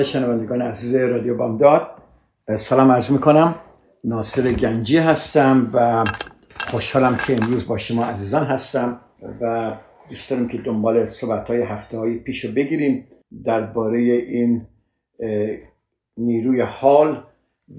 خدمت 0.00 0.12
شنوندگان 0.12 0.62
عزیز 0.62 0.94
رادیو 0.94 1.36
بامداد. 1.36 1.90
سلام 2.56 2.92
عرض 2.92 3.10
می‌کنم. 3.10 3.54
ناصر 4.04 4.52
گنجی 4.52 4.98
هستم 4.98 5.70
و 5.74 6.04
خوشحالم 6.58 7.18
که 7.26 7.36
امروز 7.36 7.68
با 7.68 7.78
شما 7.78 8.04
عزیزان 8.04 8.44
هستم 8.44 9.00
و 9.40 9.72
دوست 10.08 10.30
دارم 10.30 10.48
که 10.48 10.58
دنبال 10.58 11.06
صحبت 11.06 11.46
های 11.46 11.62
هفته 11.62 11.98
های 11.98 12.18
پیش 12.18 12.44
رو 12.44 12.52
بگیریم 12.52 13.06
درباره 13.44 13.98
این 13.98 14.66
نیروی 16.16 16.60
حال 16.60 17.22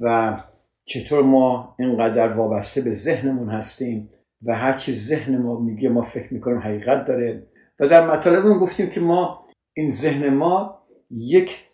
و 0.01 0.37
چطور 0.85 1.23
ما 1.23 1.75
اینقدر 1.79 2.33
وابسته 2.33 2.81
به 2.81 2.93
ذهنمون 2.93 3.49
هستیم 3.49 4.09
و 4.45 4.55
هرچی 4.55 4.91
ذهن 4.91 5.37
ما 5.37 5.59
میگه 5.59 5.89
ما 5.89 6.01
فکر 6.01 6.33
می‌کنیم 6.33 6.59
حقیقت 6.59 7.05
داره. 7.05 7.47
و 7.79 7.87
در 7.87 8.11
مطالبمون 8.11 8.59
گفتیم 8.59 8.89
که 8.89 8.99
ما 8.99 9.45
این 9.73 9.91
ذهن 9.91 10.29
ما 10.29 10.81
یک 11.11 11.70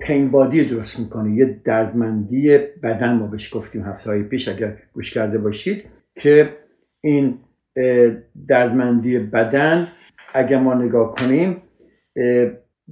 پینبادی 0.00 0.64
درست 0.64 1.00
می‌کنه 1.00 1.36
یه 1.36 1.60
دردمندی 1.64 2.58
بدن 2.82 3.12
ما 3.12 3.26
بهش 3.26 3.54
گفتیم 3.54 3.82
هفته 3.82 4.22
پیش 4.22 4.48
اگر 4.48 4.76
گوش 4.92 5.14
کرده 5.14 5.38
باشید 5.38 5.84
که 6.14 6.56
این 7.00 7.38
دردمندی 8.48 9.18
بدن 9.18 9.88
اگر 10.34 10.58
ما 10.58 10.74
نگاه 10.74 11.14
کنیم 11.14 11.62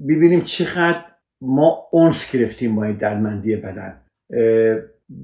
ببینیم 0.09 0.41
چقدر 0.41 1.05
ما 1.41 1.89
اونس 1.93 2.33
گرفتیم 2.33 2.77
با 2.77 2.85
این 2.85 2.97
دردمندی 2.97 3.57
بدن 3.57 4.01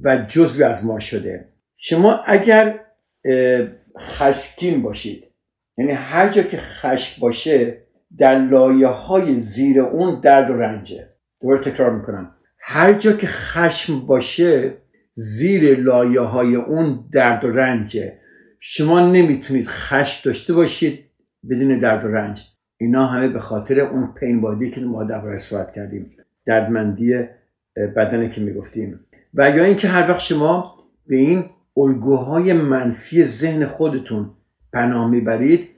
و 0.04 0.16
جزوی 0.28 0.62
از 0.62 0.84
ما 0.84 1.00
شده. 1.00 1.48
شما 1.76 2.20
اگر 2.26 2.80
خشمگین 3.98 4.82
باشید 4.82 5.24
یعنی 5.78 5.92
هر 5.92 6.28
جا 6.28 6.42
که 6.42 6.56
خشم 6.56 7.20
باشه 7.20 7.78
در 8.18 8.38
لایه 8.38 8.86
های 8.86 9.40
زیر 9.40 9.80
اون 9.80 10.20
درد 10.20 10.50
و 10.50 10.54
رنجه. 10.54 11.13
دوباره 11.44 11.70
تکرار 11.70 11.96
می‌کنم. 11.96 12.30
هر 12.58 12.92
جا 12.92 13.12
که 13.12 13.26
خشم 13.26 14.06
باشه 14.06 14.74
زیر 15.14 15.80
لایه 15.80 16.20
های 16.20 16.56
اون 16.56 17.04
درد 17.12 17.44
و 17.44 17.48
رنجه. 17.48 18.18
شما 18.60 19.12
نمی‌تونید 19.12 19.66
خشم 19.68 20.20
داشته 20.24 20.54
باشید 20.54 21.04
بدون 21.50 21.80
درد 21.80 22.04
و 22.04 22.08
رنج. 22.08 22.42
اینا 22.76 23.06
همه 23.06 23.28
به 23.28 23.40
خاطر 23.40 23.80
اون 23.80 24.14
پین 24.20 24.40
بادی 24.40 24.70
که 24.70 24.80
ما 24.80 25.04
درباره 25.04 25.38
صحبت 25.38 25.72
کردیم. 25.72 26.16
دردمندی 26.46 27.14
بدنه 27.96 28.30
که 28.30 28.40
می‌گفتیم. 28.40 29.00
و 29.34 29.50
یا 29.50 29.64
اینکه 29.64 29.88
هر 29.88 30.10
وقت 30.10 30.20
شما 30.20 30.74
به 31.06 31.16
این 31.16 31.44
الگوهای 31.76 32.52
منفی 32.52 33.24
ذهن 33.24 33.66
خودتون 33.66 34.30
پناه 34.72 35.10
می‌برید 35.10 35.68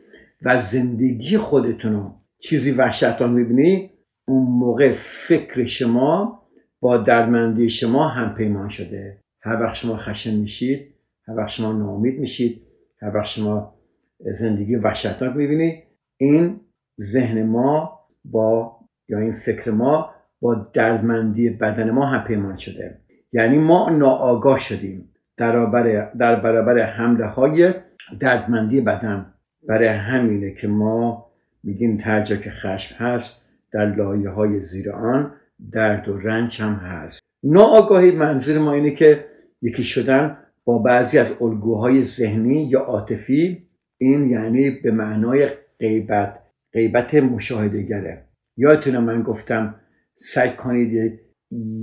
و 0.43 0.59
زندگی 0.59 1.37
خودتون 1.37 1.93
رو 1.93 2.15
چیزی 2.38 2.71
وحشتان 2.71 3.32
می‌بینید 3.32 3.91
اون 4.28 4.47
موقع 4.50 4.92
فکر 4.97 5.66
شما 5.66 6.42
با 6.81 6.97
دردمندی 6.97 7.70
شما 7.70 8.09
هم 8.09 8.34
پیمان 8.34 8.69
شده. 8.69 9.20
هر 9.41 9.62
وقت 9.62 9.75
شما 9.75 9.97
خشن 9.97 10.34
میشید 10.34 10.94
هر 11.28 11.37
وقت 11.37 11.48
شما 11.48 11.72
ناامید 11.72 12.19
میشید 12.20 12.62
هر 13.03 13.16
وقت 13.16 13.26
شما 13.26 13.75
زندگی 14.19 14.76
وحشتناک 14.76 15.37
می‌بینید 15.37 15.84
این 16.16 16.60
ذهن 17.03 17.42
ما 17.42 18.00
با 18.25 18.76
یا 19.09 19.19
این 19.19 19.32
فکر 19.32 19.70
ما 19.70 20.10
با 20.41 20.54
دردمندی 20.54 21.50
بدن 21.50 21.91
ما 21.91 22.06
هم 22.06 22.25
پیمان 22.25 22.56
شده. 22.56 23.00
یعنی 23.32 23.58
ما 23.58 23.91
ناآگاه 23.91 24.58
شدیم 24.58 25.12
در 25.37 25.53
برابر, 25.53 26.10
در 26.10 26.37
برابر 26.41 26.78
حمله 26.78 27.26
های 27.26 27.75
دردمندی 28.20 28.81
بدن. 28.81 29.32
برای 29.69 29.88
همینه 29.88 30.54
که 30.54 30.69
ما 30.69 31.26
میگیم 31.62 31.98
هر 32.00 32.20
جا 32.20 32.37
که 32.37 32.50
خشم 32.50 32.94
هست 33.04 33.45
در 33.76 33.97
لایه 33.97 34.28
های 34.28 34.62
زیر 34.62 34.91
آن 34.91 35.32
درد 35.72 36.09
و 36.09 36.19
رنج 36.19 36.62
هم 36.62 36.72
هست. 36.72 37.20
ناآگاهی 37.44 38.10
منظور 38.10 38.59
ما 38.59 38.72
اینه 38.72 38.94
که 38.94 39.25
یکی 39.62 39.84
شدن 39.84 40.38
با 40.64 40.78
بعضی 40.78 41.19
از 41.19 41.42
الگوهای 41.42 42.03
ذهنی 42.03 42.62
یا 42.62 42.81
عاطفی 42.81 43.69
این 44.00 44.31
یعنی 44.31 44.70
به 44.70 44.91
معنای 44.91 45.48
غیبت 45.81 46.38
غیبت 46.72 47.14
مشاهدهگره. 47.14 48.25
یادتونه 48.56 48.98
من 48.98 49.22
گفتم 49.22 49.75
سعی 50.16 50.50
کنید 50.50 51.20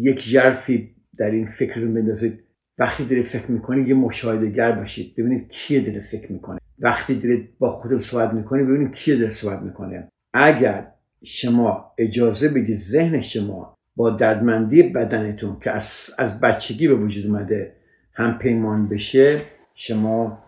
یک 0.04 0.24
جرفی 0.24 0.96
در 1.18 1.32
این 1.32 1.46
فکر 1.46 1.80
رو 1.80 1.94
بندازید. 1.94 2.44
وقتی 2.78 3.06
دارید 3.06 3.26
فکر 3.26 3.52
می‌کنید 3.52 3.88
یه 3.88 3.96
مشاهدهگر 3.96 4.72
باشید. 4.72 5.16
ببینید 5.18 5.48
کیه 5.50 5.86
داره 5.86 6.00
فکر 6.00 6.32
می‌کنه. 6.32 6.60
وقتی 6.80 7.16
دارید 7.16 7.50
با 7.60 7.70
خودتون 7.70 8.00
صحبت 8.00 8.34
می‌کنید 8.34 8.68
ببینید 8.68 8.96
کیه 8.96 9.16
داره 9.16 9.30
صحبت 9.30 9.62
می‌کنه. 9.62 10.08
اگر 10.34 10.93
شما 11.24 11.92
اجازه 11.98 12.50
بدید 12.50 12.76
ذهن 12.78 13.22
شما 13.22 13.78
با 13.96 14.10
دردمندی 14.10 14.84
بدنتون 14.84 15.60
که 15.60 15.72
از, 15.72 16.10
از 16.18 16.40
بچگی 16.40 16.88
به 16.88 16.96
وجود 16.96 17.26
اومده 17.26 17.76
هم 18.14 18.38
پیمان 18.38 18.90
بشه 18.90 19.42
شما 19.76 20.44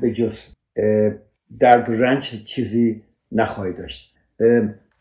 به 0.00 0.12
جز 0.14 0.40
درد 1.60 1.88
و 1.88 1.92
رنج 1.92 2.44
چیزی 2.44 3.02
نخواهید 3.32 3.78
داشت. 3.78 4.14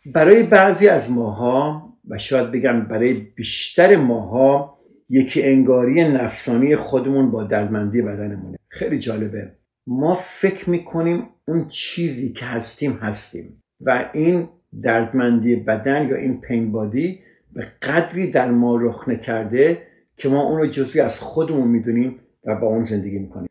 برای 0.05 0.43
بعضی 0.43 0.87
از 0.87 1.11
ماها 1.11 1.89
و 2.07 2.17
شاید 2.17 2.51
بگم 2.51 2.81
برای 2.81 3.13
بیشتر 3.13 3.95
ماها 3.95 4.79
یکی 5.09 5.43
انگاری 5.43 6.03
نفسانی 6.03 6.75
خودمون 6.75 7.31
با 7.31 7.43
دردمندی 7.43 8.01
بدنمونه. 8.01 8.57
خیلی 8.67 8.99
جالبه. 8.99 9.51
ما 9.87 10.15
فکر 10.15 10.69
می‌کنیم 10.69 11.29
اون 11.47 11.67
چیزی 11.69 12.29
که 12.29 12.45
هستیم 12.45 12.93
هستیم. 12.93 13.62
و 13.85 14.09
این 14.13 14.49
دردمندی 14.81 15.55
بدن 15.55 16.07
یا 16.09 16.15
این 16.15 16.41
پین 16.41 16.71
بادی 16.71 17.19
به 17.53 17.67
قدری 17.81 18.31
در 18.31 18.51
ما 18.51 18.75
رخ 18.75 19.09
نکرده 19.09 19.81
که 20.17 20.29
ما 20.29 20.41
اون 20.41 20.59
رو 20.59 20.67
جزی 20.67 20.99
از 20.99 21.19
خودمون 21.19 21.67
می‌دونیم 21.67 22.19
و 22.45 22.55
با 22.55 22.67
اون 22.67 22.85
زندگی 22.85 23.19
می‌کنیم. 23.19 23.49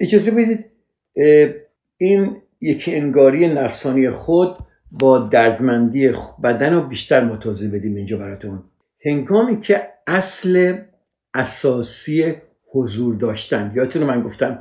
اجازه 0.00 0.30
بدید 0.30 0.64
این 1.96 2.36
یکی 2.60 2.94
انگاری 2.94 3.54
نفسانی 3.54 4.10
خود 4.10 4.56
با 4.90 5.18
دردمندی 5.18 6.10
بدن 6.44 6.72
رو 6.72 6.88
بیشتر 6.88 7.24
متوضح 7.24 7.76
بدیم 7.76 7.94
اینجا 7.94 8.18
براتون. 8.18 8.62
هنگامی 9.06 9.60
که 9.60 9.88
اصل 10.06 10.78
اساسی 11.34 12.34
حضور 12.72 13.14
داشتن 13.14 13.72
یادتون 13.74 14.02
من 14.02 14.22
گفتم 14.22 14.58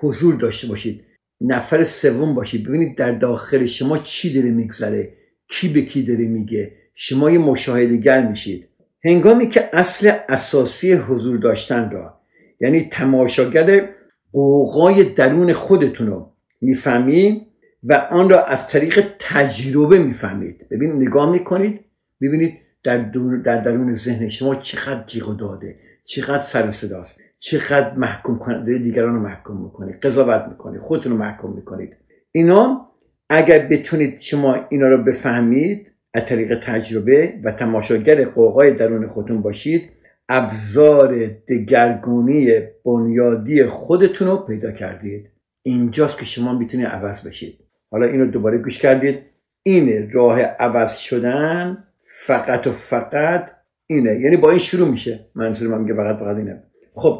حضور 0.00 0.34
داشته 0.34 0.68
باشید. 0.68 1.04
نفر 1.40 1.84
سوم 1.84 2.34
باشید. 2.34 2.68
ببینید 2.68 2.96
در 2.96 3.12
داخل 3.12 3.66
شما 3.66 3.98
چی 3.98 4.34
داره 4.34 4.50
میگذره. 4.50 5.12
کی 5.48 5.68
به 5.68 5.82
کی 5.82 6.02
داره 6.02 6.24
میگه. 6.24 6.72
شما 6.94 7.30
یه 7.30 7.38
مشاهدگر 7.38 8.28
میشید. 8.28 8.68
هنگامی 9.04 9.48
که 9.48 9.68
اصل 9.72 10.12
اساسی 10.28 10.92
حضور 10.92 11.38
داشتن 11.38 11.90
را 11.90 12.20
یعنی 12.60 12.88
تماشاگر 12.92 13.88
قوقای 14.32 15.04
درون 15.04 15.52
خودتون 15.52 16.06
رو 16.06 16.32
می‌فهمید 16.60 17.42
و 17.82 17.92
آن 18.10 18.28
را 18.28 18.44
از 18.44 18.68
طریق 18.68 19.12
تجربه 19.18 19.98
می‌فهمید. 19.98 20.68
ببین 20.70 20.92
نگاه 20.92 21.32
می‌کنید 21.32 21.80
ببینید 22.20 22.54
در, 22.82 22.98
در 23.44 23.60
درون 23.60 23.94
ذهن 23.94 24.28
شما 24.28 24.54
چقدر 24.54 25.06
جیغ 25.06 25.36
داده 25.36 25.76
چقدر 26.04 26.38
سر 26.38 26.70
صداست. 26.70 27.20
چقدر 27.46 27.94
محکوم 27.94 28.38
کننده 28.38 28.78
دیگران 28.78 29.14
رو 29.14 29.20
محکوم 29.20 29.64
می‌کنید 29.64 29.96
قضاوت 29.96 30.48
می‌کنید 30.48 30.80
خودتون 30.80 31.12
رو 31.12 31.18
محکوم 31.18 31.56
می‌کنید. 31.56 31.96
اینا 32.32 32.90
اگر 33.30 33.58
بتونید 33.58 34.20
شما 34.20 34.56
اینا 34.68 34.88
رو 34.88 35.04
بفهمید 35.04 35.86
از 36.14 36.24
طریق 36.24 36.60
تجربه 36.66 37.34
و 37.44 37.52
تماشاگر 37.52 38.24
قوقای 38.24 38.72
درون 38.72 39.06
خودتون 39.06 39.42
باشید 39.42 39.90
ابزار 40.28 41.26
دگرگونی 41.48 42.50
بنیادی 42.84 43.64
خودتون 43.64 44.28
رو 44.28 44.36
پیدا 44.36 44.72
کردید. 44.72 45.30
اینجاست 45.62 46.18
که 46.18 46.24
شما 46.24 46.58
می‌تونید 46.58 46.86
عوض 46.86 47.26
بشید. 47.26 47.58
حالا 47.90 48.06
اینو 48.06 48.26
دوباره 48.26 48.58
گوش 48.58 48.78
کردید. 48.78 49.18
اینه 49.62 50.08
راه 50.12 50.40
عوض 50.40 50.96
شدن 50.96 51.84
فقط 52.26 52.66
و 52.66 52.72
فقط 52.72 53.50
اینه. 53.86 54.20
یعنی 54.20 54.36
با 54.36 54.50
این 54.50 54.58
شروع 54.58 54.90
میشه. 54.90 55.20
منظور 55.34 55.68
من 55.68 55.80
میگه 55.80 55.94
فقط 55.94 56.18
فقط 56.18 56.36
اینه. 56.36 56.62
خب 56.92 57.18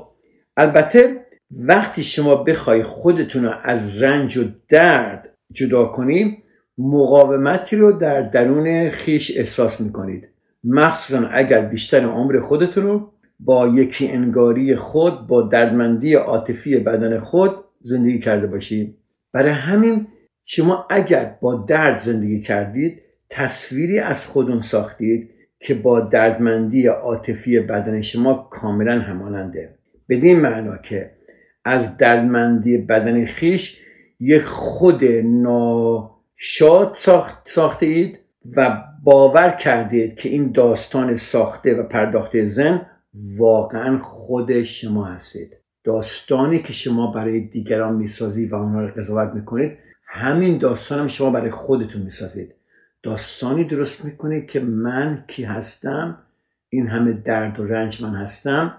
البته 0.57 1.27
وقتی 1.51 2.05
شما 2.05 2.35
بخوای 2.35 2.83
خودتون 2.83 3.45
رو 3.45 3.53
از 3.63 4.03
رنج 4.03 4.37
و 4.37 4.45
درد 4.69 5.35
جدا 5.53 5.85
کنیم 5.85 6.43
مقاومتی 6.79 7.77
رو 7.77 7.93
در 7.93 8.23
درون 8.23 8.91
خیش 8.91 9.39
احساس 9.39 9.81
می‌کنید. 9.81 10.29
مخصوصا 10.65 11.29
اگر 11.33 11.61
بیشتر 11.61 12.05
عمر 12.05 12.41
خودتون 12.41 12.85
رو 12.85 13.13
با 13.41 13.69
یکی 13.69 14.09
انگاری 14.09 14.77
خود 14.77 15.27
با 15.27 15.43
دردمندی 15.43 16.15
عاطفی 16.15 16.79
بدن 16.79 17.21
خود 17.21 17.51
زندگی 17.83 18.19
کرده 18.19 18.47
باشید 18.47 18.97
برای 19.33 19.53
همین 19.53 20.07
شما 20.45 20.87
اگر 20.91 21.37
با 21.41 21.65
درد 21.69 22.01
زندگی 22.01 22.41
کردید 22.41 23.03
تصویری 23.31 23.99
از 23.99 24.27
خودون 24.27 24.61
ساختید 24.61 25.31
که 25.61 25.75
با 25.75 26.09
دردمندی 26.09 26.87
عاطفی 26.87 27.61
بدن 27.61 28.01
شما 28.03 28.49
کاملا 28.51 29.01
هماننده. 29.01 29.75
بدین 30.09 30.41
معنا 30.41 30.77
که 30.77 31.11
از 31.65 31.97
دردمندی 31.97 32.79
بدن 32.79 33.27
خیش 33.27 33.81
یک 34.21 34.43
خود 34.43 35.05
ناشاد 35.25 36.93
ساخت 36.95 37.49
ساخته 37.49 37.87
اید 37.87 38.19
و 38.57 38.85
باور 39.03 39.51
کردید 39.51 40.15
که 40.15 40.29
این 40.29 40.53
داستان 40.53 41.17
ساخته 41.17 41.75
و 41.75 41.83
پرداخته 41.83 42.47
زن 42.47 42.87
واقعا 43.37 43.99
خود 43.99 44.63
شما 44.63 45.05
هستید. 45.05 45.57
داستانی 45.85 46.63
که 46.63 46.73
شما 46.73 47.13
برای 47.13 47.41
دیگران 47.41 47.95
می‌سازید 47.95 48.53
و 48.53 48.57
آنها 48.57 48.81
رو 48.81 48.95
قضاوت 48.97 49.35
می‌کنید 49.35 49.79
همین 50.07 50.59
داستان 50.59 50.99
هم 50.99 51.09
شما 51.09 51.31
برای 51.31 51.51
خودتون 51.51 52.03
می‌سازید. 52.03 52.55
داستانی 53.03 53.65
درست 53.65 54.05
می‌کنید 54.05 54.47
که 54.47 54.61
من 54.61 55.25
کی 55.27 55.45
هستم 55.45 56.19
این 56.69 56.89
همه 56.89 57.13
درد 57.13 57.61
و 57.61 57.65
رنج 57.65 58.03
من 58.03 58.15
هستم 58.15 58.75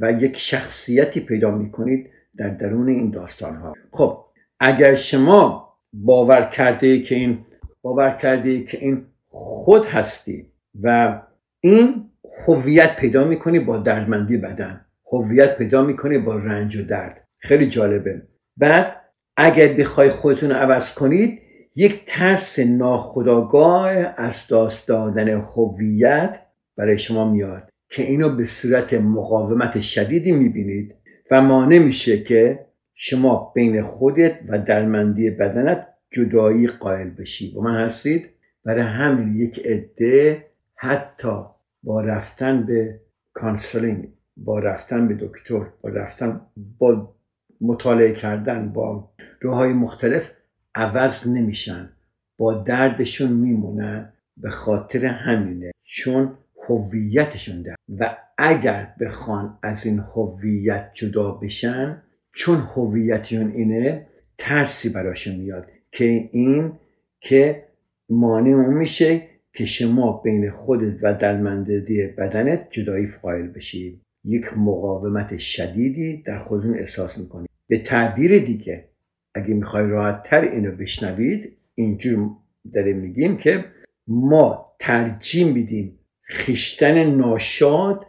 و 0.00 0.12
یک 0.12 0.38
شخصیتی 0.38 1.20
پیدا 1.20 1.50
می‌کنید 1.50 2.10
در 2.36 2.48
درون 2.48 2.88
این 2.88 3.10
داستان 3.10 3.56
ها 3.56 3.74
خب 3.92 4.24
اگر 4.60 4.94
شما 4.94 5.72
باور 5.92 6.42
کرده 6.42 7.02
که 7.02 7.14
این 7.14 7.36
باور 7.82 8.10
کرده 8.10 8.62
که 8.62 8.78
این 8.78 9.06
خود 9.28 9.86
هستی 9.86 10.46
و 10.82 11.18
این 11.60 12.10
هویت 12.46 12.96
پیدا 12.96 13.24
می‌کنی 13.24 13.60
با 13.60 13.78
دردمندی 13.78 14.36
بدن 14.36 14.80
هویت 15.12 15.58
پیدا 15.58 15.82
می‌کنی 15.82 16.18
با 16.18 16.36
رنج 16.36 16.76
و 16.76 16.84
درد. 16.84 17.24
خیلی 17.38 17.68
جالبه. 17.68 18.22
بعد 18.56 18.96
اگر 19.36 19.72
بخوای 19.72 20.10
خودتون 20.10 20.50
رو 20.50 20.56
عوض 20.56 20.94
کنید 20.94 21.38
یک 21.76 22.04
ترس 22.06 22.58
ناخداگاه 22.58 23.90
از 24.16 24.46
داست 24.48 24.88
دادن 24.88 25.28
هویت 25.28 26.40
برای 26.76 26.98
شما 26.98 27.30
میاد. 27.30 27.68
که 27.90 28.02
اینو 28.02 28.36
به 28.36 28.44
صورت 28.44 28.94
مقاومت 28.94 29.80
شدیدی 29.80 30.32
می‌بینید 30.32 30.94
و 31.30 31.40
مانع 31.40 31.78
میشه 31.78 32.22
که 32.22 32.66
شما 32.94 33.52
بین 33.54 33.82
خودت 33.82 34.38
و 34.48 34.58
دردمندی 34.58 35.30
بدنت 35.30 35.86
جدایی 36.10 36.66
قائل 36.66 37.10
بشی. 37.10 37.52
با 37.52 37.62
من 37.62 37.84
هستید؟ 37.84 38.30
برای 38.64 38.82
همین 38.82 39.36
یک 39.36 39.58
عده 39.64 40.44
حتی 40.74 41.36
با 41.82 42.00
رفتن 42.00 42.66
به 42.66 43.00
counseling 43.32 44.08
با 44.36 44.58
رفتن 44.58 45.08
به 45.08 45.14
دکتر 45.14 45.66
با 45.82 45.88
رفتن 45.88 46.40
با 46.78 47.14
مطالعه 47.60 48.12
کردن 48.12 48.72
با 48.72 49.10
راه‌های 49.40 49.72
مختلف 49.72 50.32
عوض 50.74 51.28
نمیشن. 51.28 51.88
با 52.38 52.54
دردشون 52.54 53.32
میمونن. 53.32 54.12
به 54.36 54.50
خاطر 54.50 55.06
همینه. 55.06 55.70
چون 55.84 56.38
هویتشون 56.68 57.62
در 57.62 57.74
و 57.98 58.16
اگر 58.38 58.94
بخوان 59.00 59.58
از 59.62 59.86
این 59.86 59.98
هویت 59.98 60.90
جدا 60.94 61.30
بشن 61.30 62.02
چون 62.32 62.58
هویتشون 62.58 63.52
اینه 63.52 64.06
ترسی 64.38 64.88
براشون 64.88 65.36
میاد 65.36 65.66
که 65.92 66.28
این 66.32 66.72
که 67.20 67.64
مانع 68.08 68.50
اون 68.50 68.74
میشه 68.74 69.22
که 69.52 69.64
شما 69.64 70.12
بین 70.24 70.50
خودت 70.50 70.98
و 71.02 71.14
درمندگی 71.14 72.06
بدنت 72.06 72.68
جدایی 72.70 73.06
فایل 73.06 73.48
بشید 73.48 74.00
یک 74.24 74.58
مقاومت 74.58 75.38
شدیدی 75.38 76.22
در 76.22 76.38
خودتون 76.38 76.78
احساس 76.78 77.18
می‌کنید 77.18 77.50
به 77.68 77.78
تعبیر 77.78 78.44
دیگه 78.44 78.88
اگه 79.34 79.54
می‌خوای 79.54 79.88
راحت 79.88 80.22
تر 80.22 80.40
اینو 80.40 80.72
بشنوید 80.72 81.56
اینجور 81.74 82.30
داریم 82.74 82.96
میگیم 82.96 83.36
که 83.36 83.64
ما 84.08 84.76
ترجیح 84.80 85.52
میدیم 85.52 85.95
خیشتن 86.28 87.04
ناشاد 87.04 88.06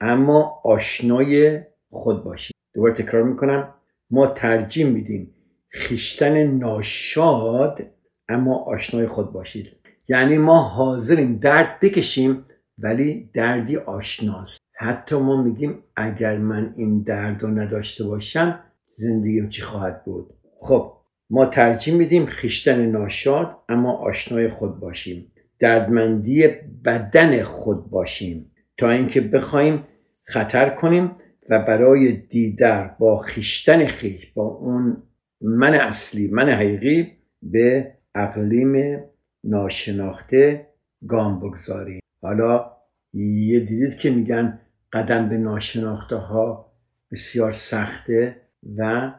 اما 0.00 0.60
آشنای 0.64 1.60
خود 1.90 2.24
باشیم 2.24 2.52
دوباره 2.74 2.94
تکرار 2.94 3.22
می‌کنم. 3.22 3.74
ما 4.10 4.26
ترجیح 4.26 4.86
میدیم. 4.86 5.34
خیشتن 5.68 6.46
ناشاد 6.46 7.86
اما 8.28 8.56
آشنای 8.58 9.06
خود 9.06 9.32
باشید. 9.32 9.66
یعنی 10.08 10.38
ما 10.38 10.62
حاضریم 10.62 11.38
درد 11.38 11.80
بکشیم 11.80 12.44
ولی 12.78 13.30
دردی 13.34 13.76
آشناست. 13.76 14.58
حتی 14.78 15.16
ما 15.16 15.42
میگیم 15.42 15.82
اگر 15.96 16.38
من 16.38 16.74
این 16.76 17.02
درد 17.02 17.42
رو 17.42 17.48
نداشته 17.48 18.04
باشم 18.04 18.60
زندگیم 18.96 19.48
چی 19.48 19.62
خواهد 19.62 20.04
بود؟ 20.04 20.34
خب 20.60 20.92
ما 21.30 21.46
ترجیح 21.46 21.94
میدیم 21.94 22.26
خیشتن 22.26 22.86
ناشاد 22.86 23.56
اما 23.68 23.92
آشنای 23.92 24.48
خود 24.48 24.80
باشیم. 24.80 25.32
دردمندی 25.58 26.48
بدن 26.84 27.42
خود 27.42 27.90
باشیم 27.90 28.50
تا 28.76 28.90
اینکه 28.90 29.20
بخوایم 29.20 29.80
خطر 30.24 30.70
کنیم 30.70 31.10
و 31.48 31.58
برای 31.58 32.12
دیدر 32.12 32.88
با 32.98 33.18
خیشتن 33.18 33.86
خیش 33.86 34.32
با 34.34 34.44
اون 34.44 35.02
من 35.40 35.74
اصلی 35.74 36.28
من 36.28 36.48
حقیقی 36.48 37.12
به 37.42 37.92
اقلیم 38.14 39.04
ناشناخته 39.44 40.66
گام 41.08 41.40
بگذاریم. 41.40 42.00
حالا 42.22 42.72
یه 43.14 43.60
دیدید 43.60 43.96
که 43.96 44.10
میگن 44.10 44.60
قدم 44.92 45.28
به 45.28 45.36
ناشناخته 45.38 46.16
ها 46.16 46.72
بسیار 47.10 47.50
سخته 47.52 48.36
و 48.76 49.12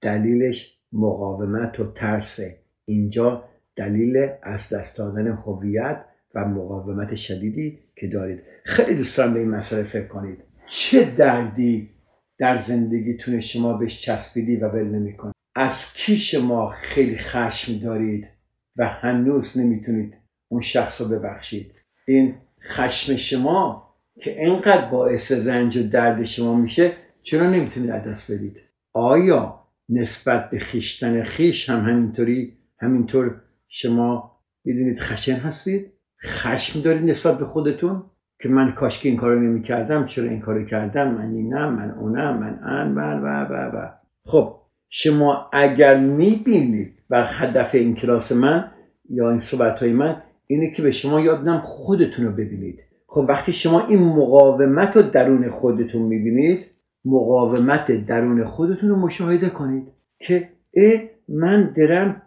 دلیلش 0.00 0.78
مقاومت 0.92 1.80
و 1.80 1.92
ترسه 1.92 2.58
اینجا 2.84 3.44
دلیل 3.76 4.28
از 4.42 4.68
دست 4.68 4.98
دادن 4.98 5.26
هویت 5.26 6.04
و 6.34 6.44
مقاومت 6.44 7.14
شدیدی 7.14 7.78
که 7.96 8.06
دارید. 8.06 8.42
خیلی 8.64 8.94
دوست 8.94 9.18
دارم 9.18 9.34
به 9.34 9.40
این 9.40 9.48
مسئله 9.48 9.82
فکر 9.82 10.06
کنید. 10.06 10.38
چه 10.66 11.04
دردی 11.04 11.90
در 12.38 12.56
زندگیتون 12.56 13.40
شما 13.40 13.72
بهش 13.72 14.00
چسبیدی 14.00 14.56
و 14.56 14.68
ول 14.68 14.84
نمی‌کنید؟ 14.84 15.34
از 15.54 15.94
کی 15.94 16.16
شما 16.18 16.68
خیلی 16.68 17.16
خشم 17.18 17.78
دارید 17.78 18.28
و 18.76 18.86
هنوز 18.86 19.58
نمی‌تونید 19.58 20.14
اون 20.48 20.60
شخص 20.60 21.00
رو 21.00 21.08
ببخشید؟ 21.08 21.72
این 22.06 22.34
خشم 22.62 23.16
شما 23.16 23.88
که 24.20 24.46
انقدر 24.46 24.90
باعث 24.90 25.32
رنج 25.32 25.76
و 25.76 25.82
درد 25.82 26.24
شما 26.24 26.54
میشه 26.54 26.92
چرا 27.22 27.50
نمی‌تونید 27.50 27.90
از 27.90 28.04
دست 28.04 28.32
بدید؟ 28.32 28.56
آیا 28.92 29.62
نسبت 29.88 30.50
به 30.50 30.58
خیشتن 30.58 31.22
خیش 31.22 31.70
هم 31.70 31.80
همینطوری 31.80 32.56
همینطور 32.78 33.40
شما 33.74 34.38
می‌دونید 34.64 34.98
خشن 34.98 35.34
هستید؟ 35.34 35.92
خشم 36.24 36.80
دارید 36.80 37.10
نسبت 37.10 37.38
به 37.38 37.46
خودتون؟ 37.46 38.02
که 38.42 38.48
من 38.48 38.72
کاش 38.72 38.98
که 38.98 39.08
این 39.08 39.18
کارو 39.18 39.40
نمی‌کردم 39.40 40.06
چرا 40.06 40.28
این 40.28 40.40
کارو 40.40 40.64
کردم؟ 40.64 41.14
من 41.14 41.34
اینم 41.34 41.74
من 41.74 41.90
اونم 41.90 42.38
من 42.38 42.58
ان 42.62 42.88
من 42.88 43.22
و 43.22 43.26
و 43.44 43.76
و. 43.76 43.88
خب 44.24 44.54
شما 44.88 45.50
اگر 45.52 46.00
می‌بینید 46.00 46.92
و 47.10 47.26
هدف 47.26 47.74
این 47.74 47.94
کلاس 47.94 48.32
من 48.32 48.70
یا 49.10 49.30
این 49.30 49.38
صحبت 49.38 49.80
های 49.80 49.92
من 49.92 50.22
اینه 50.46 50.70
که 50.70 50.82
به 50.82 50.90
شما 50.90 51.20
یاد 51.20 51.42
بدم 51.42 51.60
خودتون 51.64 52.24
رو 52.24 52.32
ببینید. 52.32 52.78
خب 53.06 53.24
وقتی 53.28 53.52
شما 53.52 53.86
این 53.86 54.02
مقاومت 54.02 54.96
رو 54.96 55.02
درون 55.02 55.48
خودتون 55.48 56.02
می‌بینید 56.02 56.66
مقاومت 57.04 58.06
درون 58.06 58.44
خودتون 58.44 58.88
رو 58.88 58.96
مشاهده 58.96 59.50
کنید 59.50 59.88
که 60.18 60.48
اه 60.74 61.00
من 61.28 61.72
درم 61.76 62.22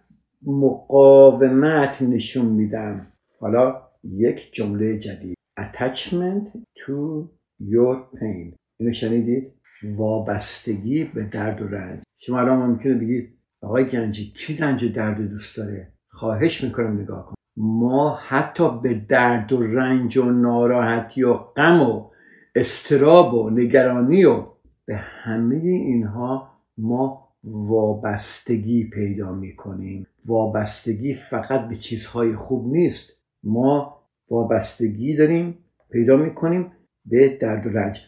مقاومت 0.45 2.01
نشون 2.01 2.45
میدم. 2.45 3.07
حالا 3.39 3.81
یک 4.03 4.53
جمله 4.53 4.97
جدید. 4.97 5.37
Attachment 5.59 6.45
to 6.79 7.27
your 7.61 8.17
pain. 8.19 8.57
اینو 8.79 8.93
شنیدید؟ 8.93 9.51
وابستگی 9.95 11.03
به 11.03 11.23
درد 11.23 11.61
و 11.61 11.67
رنج. 11.67 12.03
شما 12.17 12.39
الان 12.39 12.59
ممکنه 12.59 12.93
بگید 12.93 13.29
آقای 13.61 13.85
گنجی 13.85 14.25
کی 14.25 14.57
رنج 14.57 14.83
و 14.83 14.89
درد 14.89 15.29
دوست 15.29 15.57
داره؟ 15.57 15.87
خواهش 16.09 16.63
می‌کنم 16.63 17.01
نگاه 17.01 17.25
کن. 17.25 17.35
ما 17.57 18.15
حتی 18.27 18.79
به 18.83 18.93
درد 19.09 19.53
و 19.53 19.63
رنج 19.63 20.17
و 20.17 20.31
ناراحتی 20.31 21.23
و 21.23 21.33
غم 21.33 21.81
و 21.81 22.09
استراب 22.55 23.33
و 23.33 23.49
نگرانی 23.49 24.25
و 24.25 24.45
به 24.85 24.95
همه 24.95 25.55
اینها 25.55 26.49
ما 26.77 27.24
وابستگی 27.45 28.83
پیدا 28.83 29.33
می‌کنیم. 29.33 30.07
وابستگی 30.25 31.13
فقط 31.13 31.67
به 31.67 31.75
چیزهای 31.75 32.35
خوب 32.35 32.73
نیست. 32.73 33.23
ما 33.43 34.01
وابستگی 34.29 35.15
داریم 35.15 35.57
پیدا 35.91 36.17
می‌کنیم 36.17 36.71
به 37.05 37.37
درد 37.41 37.67
و 37.67 37.69
رنج. 37.69 38.01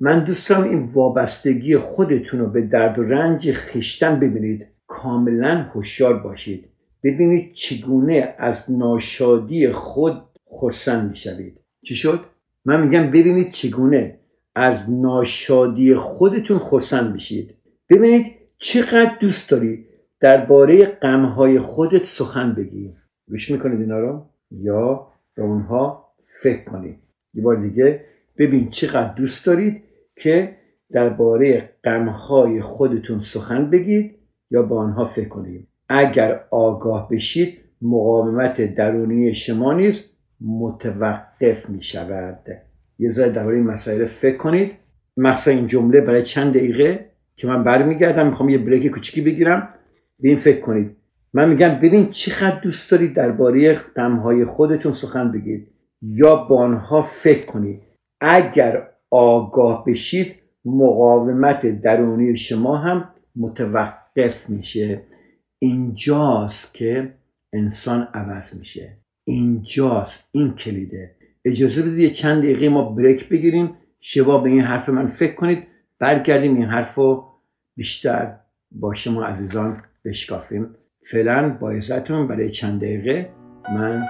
من 0.00 0.24
دوست 0.24 0.50
این 0.50 0.90
وابستگی 0.92 1.76
خودتون 1.76 2.40
رو 2.40 2.46
به 2.46 2.62
درد 2.62 2.98
و 2.98 3.02
رنج 3.02 3.52
خیشتن 3.52 4.20
ببینید. 4.20 4.66
کاملا 4.86 5.62
هوشیار 5.74 6.22
باشید. 6.22 6.68
ببینید 7.04 7.52
چگونه 7.52 8.34
از 8.38 8.70
ناشادی 8.70 9.72
خود 9.72 10.22
خرسند 10.44 11.10
می‌شوید. 11.10 11.60
چی 11.84 11.94
شد؟ 11.94 12.20
من 12.64 12.86
میگم 12.86 13.10
ببینید 13.10 13.50
چگونه 13.50 14.18
از 14.54 14.90
ناشادی 14.90 15.94
خودتون 15.94 16.58
خرسند 16.58 17.12
میشید. 17.14 17.54
ببینید 17.88 18.41
چقدر 18.62 19.16
دوست 19.20 19.50
داری 19.50 19.84
درباره 20.20 20.84
غمهای 20.86 21.58
خودت 21.58 22.04
سخن 22.04 22.54
بگی؟ 22.54 22.94
گوش 23.28 23.50
می‌کنید 23.50 23.80
اینا 23.80 23.98
رو؟ 23.98 24.26
یا 24.50 25.06
به 25.34 25.42
اونها 25.42 26.12
فکر 26.42 26.64
کنید. 26.64 26.98
یه 27.34 27.42
بار 27.42 27.56
دیگه 27.56 28.04
ببین 28.38 28.70
چقدر 28.70 29.14
دوست 29.14 29.46
دارید 29.46 29.82
که 30.16 30.56
درباره 30.90 31.70
غمهای 31.84 32.60
خودتون 32.60 33.22
سخن 33.22 33.70
بگید 33.70 34.14
یا 34.50 34.62
با 34.62 34.80
آنها 34.80 35.06
فکر 35.06 35.28
کنید. 35.28 35.68
اگر 35.88 36.44
آگاه 36.50 37.08
بشید 37.08 37.58
مقاومت 37.82 38.74
درونی 38.74 39.34
شما 39.34 39.72
نیز 39.72 40.16
متوقف 40.40 41.68
می 41.68 41.82
شود 41.82 42.38
یه 42.98 43.10
ذره 43.10 43.32
درباره 43.32 43.56
این 43.56 43.66
مسائل 43.66 44.04
فکر 44.04 44.36
کنید. 44.36 44.72
مخصوصا 45.16 45.50
این 45.50 45.66
جمله 45.66 46.00
برای 46.00 46.22
چند 46.22 46.54
دقیقه. 46.54 47.11
که 47.36 47.46
من 47.46 47.64
برمیگردم 47.64 48.26
می‌خوام 48.26 48.48
یه 48.48 48.58
بریک 48.58 48.92
کوچیکی 48.92 49.20
بگیرم. 49.20 49.68
به 50.20 50.28
این 50.28 50.38
فکر 50.38 50.60
کنید. 50.60 50.96
من 51.34 51.48
میگم 51.48 51.68
ببین 51.82 52.10
چقدر 52.10 52.60
دوست 52.60 52.90
دارید 52.90 53.14
درباره 53.14 53.74
غمهای 53.74 54.44
خودتون 54.44 54.94
سخن 54.94 55.32
بگید. 55.32 55.68
یا 56.02 56.36
با 56.36 56.58
آنها 56.58 57.02
فکر 57.02 57.46
کنید. 57.46 57.80
اگر 58.20 58.88
آگاه 59.10 59.84
بشید 59.84 60.34
مقاومت 60.64 61.80
درونی 61.82 62.36
شما 62.36 62.76
هم 62.76 63.08
متوقف 63.36 64.50
میشه. 64.50 65.02
اینجاست 65.58 66.74
که 66.74 67.14
انسان 67.52 68.08
عوض 68.14 68.58
میشه. 68.58 68.96
اینجاست 69.24 70.28
این 70.32 70.54
کلیده. 70.54 71.10
اجازه 71.44 71.82
بدید 71.82 71.98
یه 71.98 72.10
چند 72.10 72.42
دقیقه 72.42 72.68
ما 72.68 72.90
بریک 72.90 73.28
بگیریم. 73.28 73.70
شبا 74.00 74.38
به 74.38 74.50
این 74.50 74.60
حرف 74.60 74.88
من 74.88 75.06
فکر 75.06 75.34
کنید. 75.34 75.58
برگردیم 76.02 76.54
این 76.56 76.68
حرف 76.68 76.94
رو 76.94 77.24
بیشتر 77.76 78.34
با 78.70 78.94
شما 78.94 79.24
عزیزان 79.24 79.82
بشکافیم. 80.04 80.74
فعلا 81.06 81.48
با 81.60 81.72
برای 82.28 82.50
چند 82.50 82.80
دقیقه 82.80 83.30
من 83.74 84.02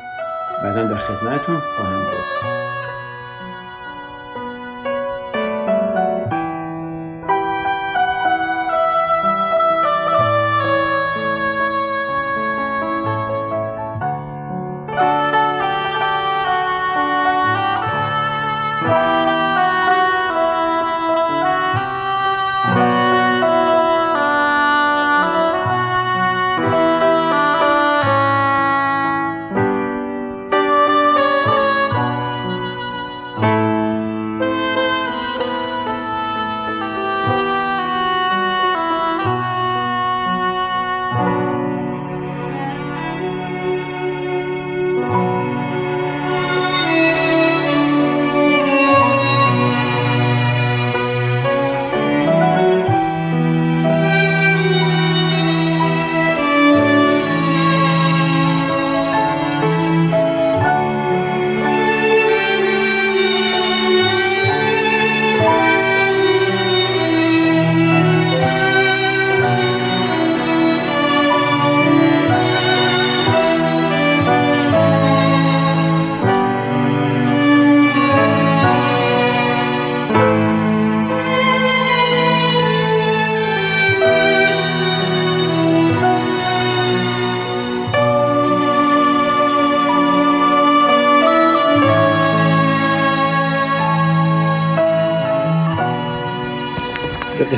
بعدا 0.62 0.88
در 0.88 0.98
خدمتتون 0.98 1.60
خواهم 1.60 2.00
بود. 2.00 2.81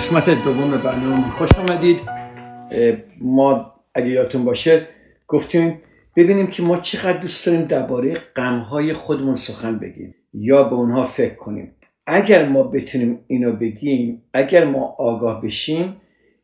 قسمت 0.05 0.31
دوم 0.45 0.71
برنامه 0.71 1.31
خوش 1.31 1.51
آمدید. 1.53 2.01
ما 3.21 3.75
اگه 3.95 4.09
یادتون 4.09 4.45
باشه 4.45 4.89
گفتیم 5.29 5.83
ببینیم 6.17 6.47
که 6.47 6.63
ما 6.63 6.77
چقدر 6.77 7.19
دوست 7.19 7.47
داریم 7.47 7.63
درباره 7.63 8.15
غمهای 8.37 8.93
خودمون 8.93 9.37
سخن 9.37 9.79
بگیم 9.79 10.15
یا 10.33 10.63
به 10.63 10.75
اونها 10.75 11.05
فکر 11.05 11.35
کنیم. 11.35 11.77
اگر 12.07 12.49
ما 12.49 12.63
بتونیم 12.63 13.25
اینو 13.27 13.53
بگیم 13.53 14.23
اگر 14.35 14.65
ما 14.65 14.95
آگاه 14.99 15.43
بشیم 15.43 15.97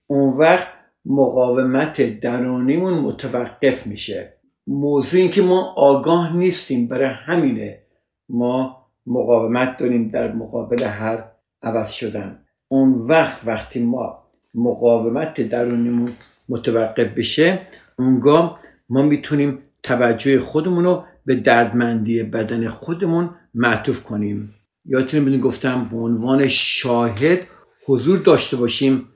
اون 0.07 0.39
وقت 0.39 0.69
مقاومت 1.05 2.21
درونیمون 2.21 2.95
متوقف 2.95 3.87
میشه. 3.87 4.35
موضوع 4.67 5.21
این 5.21 5.31
که 5.31 5.43
ما 5.43 5.75
آگاه 5.77 6.37
نیستیم 6.37 6.89
برای 6.89 7.15
همینه. 7.15 7.83
ما 8.29 8.87
مقاومت 9.07 9.77
داریم 9.79 10.09
در 10.09 10.33
مقابل 10.33 10.83
هر 10.83 11.25
عوض 11.63 11.91
شدن. 11.91 12.45
اون 12.73 12.93
وقت 12.93 13.41
وقتی 13.47 13.81
ما 13.81 14.23
مقاومت 14.55 15.41
درونیمون 15.41 16.13
متوقف 16.49 17.09
بشه 17.19 17.61
اونگاه 17.99 18.61
ما 18.89 19.03
می‌تونیم 19.03 19.59
توجه 19.83 20.41
خودمون 20.41 20.85
رو 20.85 21.05
به 21.27 21.35
دردمندی 21.35 22.23
بدن 22.23 22.69
خودمون 22.69 23.31
معطوف 23.55 24.03
کنیم. 24.03 24.55
یادتونه 24.85 25.25
بدون 25.25 25.41
گفتم 25.41 25.89
به 25.91 25.97
عنوان 25.97 26.49
شاهد 26.49 27.39
حضور 27.87 28.19
داشته 28.19 28.57
باشیم 28.57 29.09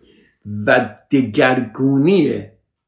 و 0.66 0.96
دگرگونی 1.10 2.42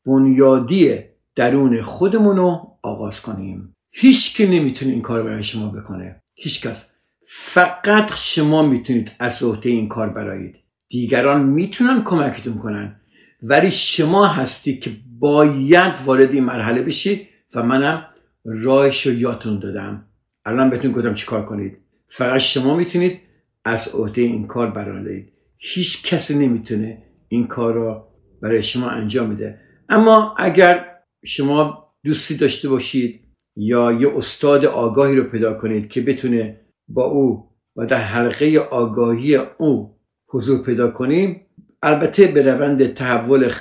بنیادی 0.06 0.98
درون 1.34 1.82
خودمون 1.82 2.36
رو 2.36 2.78
آغاز 2.82 3.22
کنیم. 3.22 3.74
هیچ 3.90 4.36
که 4.36 4.46
نمی‌تونه 4.46 4.92
این 4.92 5.02
کار 5.02 5.22
برای 5.22 5.44
شما 5.44 5.68
بکنه. 5.68 6.22
هیچ 6.34 6.66
کس 6.66 6.90
فقط 7.28 8.12
شما 8.16 8.62
می‌تونید 8.62 9.12
از 9.18 9.42
عهده 9.42 9.70
این 9.70 9.88
کار 9.88 10.08
برایید. 10.08 10.56
دیگران 10.88 11.42
می‌تونن 11.42 12.04
کمکتون 12.04 12.58
کنن. 12.58 13.00
ولی 13.42 13.70
شما 13.70 14.26
هستی 14.26 14.78
که 14.78 14.90
باید 15.18 15.94
وارد 16.04 16.32
این 16.32 16.44
مرحله 16.44 16.82
بشی 16.82 17.28
و 17.54 17.62
منم 17.62 18.06
راهش 18.44 19.06
رو 19.06 19.12
یادتون 19.12 19.58
دادم. 19.58 20.06
الان 20.44 20.70
بهتون 20.70 20.92
گفتم 20.92 21.14
چیکار 21.14 21.46
کنید. 21.46 21.78
فقط 22.08 22.40
شما 22.40 22.76
می‌تونید 22.76 23.20
از 23.64 23.88
عهده 23.94 24.22
این 24.22 24.46
کار 24.46 24.70
برایید 24.70 25.32
هیچ 25.58 26.06
کسی 26.06 26.38
نمی‌تونه 26.38 27.02
این 27.28 27.46
کار 27.46 27.74
رو 27.74 28.08
برای 28.42 28.62
شما 28.62 28.88
انجام 28.88 29.34
بده. 29.34 29.60
اما 29.88 30.34
اگر 30.38 30.86
شما 31.24 31.86
دوستی 32.04 32.36
داشته 32.36 32.68
باشید 32.68 33.20
یا 33.56 33.92
یه 33.92 34.16
استاد 34.16 34.64
آگاهی 34.64 35.16
رو 35.16 35.24
پیدا 35.24 35.54
کنید 35.54 35.88
که 35.88 36.00
بتونه 36.00 36.60
با 36.88 37.04
او 37.04 37.50
و 37.76 37.86
در 37.86 38.02
حلقه 38.02 38.58
آگاهی 38.58 39.36
او 39.36 39.96
حضور 40.28 40.62
پیدا 40.62 40.90
کنیم. 40.90 41.40
البته 41.82 42.26
به 42.26 42.42
روند 42.42 42.94
تحول 42.94 43.52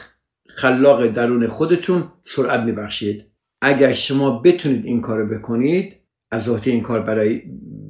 خلاق 0.48 1.08
درون 1.08 1.48
خودتون 1.48 2.12
سرعت 2.24 2.60
میبخشید. 2.60 3.25
اگر 3.62 3.94
شما 3.94 4.39
بتونید 4.39 4.86
این 4.86 5.01
کار 5.01 5.25
بکنید 5.25 5.96
از 6.32 6.50
عهده 6.50 6.72
این 6.72 6.82
کار 6.82 7.00
برای 7.00 7.41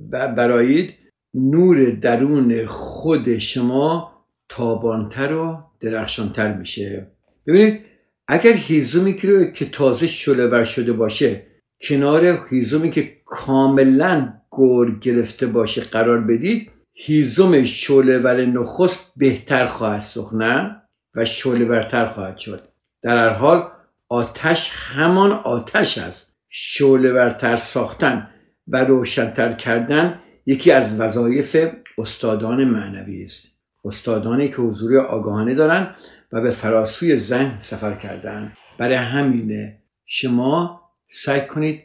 برایید 0.10 0.94
نور 1.34 1.89
درون 1.89 2.65
خود 2.65 3.38
شما 3.38 4.12
تابانتر 4.50 5.34
و 5.34 5.58
درخشانتر 5.80 6.58
میشه. 6.58 7.08
ببینید 7.48 7.82
اگر 8.27 8.54
هیزومی 8.54 9.13
که 9.54 9.70
تازه 9.72 10.08
شلور 10.08 10.65
شده 10.65 10.94
باشه 10.94 11.42
کنار 11.82 12.48
هیزومی 12.50 12.92
که 12.92 13.12
کاملا 13.25 14.34
گور 14.55 15.00
گرفته 15.00 15.47
باشه 15.47 15.81
قرار 15.81 16.21
بدید 16.21 16.71
هیزم 16.93 17.65
شعله 17.65 18.45
نخست 18.45 19.13
بهتر 19.17 19.65
خواهد 19.65 20.01
سوخت 20.01 20.33
نه؟ 20.33 20.81
و 21.15 21.25
شعله 21.25 21.65
ورتر 21.65 22.05
خواهد 22.05 22.38
شد. 22.38 22.67
در 23.01 23.17
هر 23.17 23.33
حال 23.33 23.67
آتش 24.09 24.71
همان 24.74 25.31
آتش 25.31 25.97
است. 25.97 26.35
شعله 26.50 27.13
ورتر 27.13 27.55
ساختن 27.55 28.29
و 28.67 28.85
روشنتر 28.85 29.53
کردن 29.53 30.19
یکی 30.45 30.71
از 30.71 31.00
وظایف 31.00 31.57
استادان 31.97 32.63
معنوی 32.63 33.24
است. 33.24 33.59
استادانی 33.85 34.50
که 34.50 34.55
حضور 34.55 34.97
آگاهانه 34.97 35.55
دارند 35.55 35.95
و 36.31 36.41
به 36.41 36.51
فراسوی 36.51 37.17
زن 37.17 37.57
سفر 37.59 37.93
کردن. 37.93 38.53
برای 38.77 38.95
همینه 38.95 39.81
شما 40.05 40.81
سعی 41.07 41.41
کنید 41.41 41.83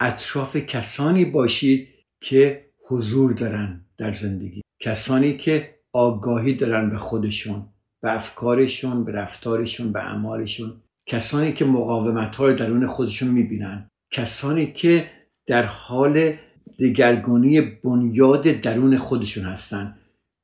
اطراف 0.00 0.56
کسانی 0.56 1.24
باشید 1.24 1.88
که 2.22 2.70
حضور 2.88 3.32
دارن 3.32 3.80
در 3.98 4.12
زندگی. 4.12 4.62
کسانی 4.80 5.36
که 5.36 5.74
آگاهی 5.92 6.54
دارن 6.54 6.90
به 6.90 6.98
خودشون 6.98 7.66
به 8.02 8.12
افکارشون 8.12 9.04
به 9.04 9.12
رفتارشون 9.12 9.92
به 9.92 10.00
اعمالشون. 10.00 10.80
کسانی 11.06 11.52
که 11.52 11.64
مقاومت 11.64 12.36
های 12.36 12.54
درون 12.54 12.86
خودشون 12.86 13.28
می‌بینن. 13.28 13.88
کسانی 14.12 14.72
که 14.72 15.10
در 15.46 15.62
حال 15.62 16.32
دگرگونی 16.80 17.60
بنیاد 17.60 18.42
درون 18.42 18.96
خودشون 18.96 19.44
هستن. 19.44 19.96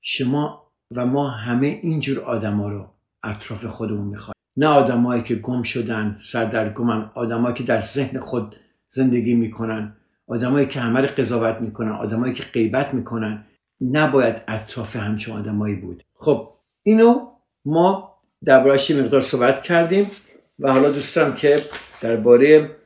شما 0.03 0.73
و 0.91 1.07
ما 1.07 1.31
همه 1.31 1.67
اینجور 1.67 2.21
آدما 2.21 2.69
رو 2.69 2.91
اطراف 3.23 3.67
خودمون 3.67 4.07
می‌خوایم. 4.07 4.37
نه 4.57 4.67
آدمایی 4.67 5.23
که 5.23 5.35
گم 5.35 5.63
شدن 5.63 6.17
سردرگمن 6.19 7.11
آدمایی 7.15 7.55
که 7.55 7.65
در 7.65 7.81
ذهن 7.81 8.21
خود 8.21 8.57
زندگی 8.89 9.35
می‌کنن. 9.35 9.97
آدمایی 10.29 10.67
که 10.67 10.81
همه 10.81 11.01
قضاوت 11.01 11.61
می‌کنن 11.61 11.93
آدمایی 11.93 12.35
که 12.35 12.43
غیبت 12.43 12.95
می‌کنن 12.95 13.45
نباید 13.81 14.37
اطراف 14.49 14.97
همچون 14.97 15.37
آدمایی 15.37 15.77
بود. 15.77 16.03
خب 16.15 16.53
اینو 16.83 17.31
ما 17.65 18.13
دربارهش 18.45 18.91
مقدار 18.91 19.21
صحبت 19.21 19.63
کردیم 19.63 20.11
و 20.59 20.73
حالا 20.73 20.91
دوست 20.91 21.17
دارم 21.17 21.35
که 21.35 21.63
درباره 22.01 22.77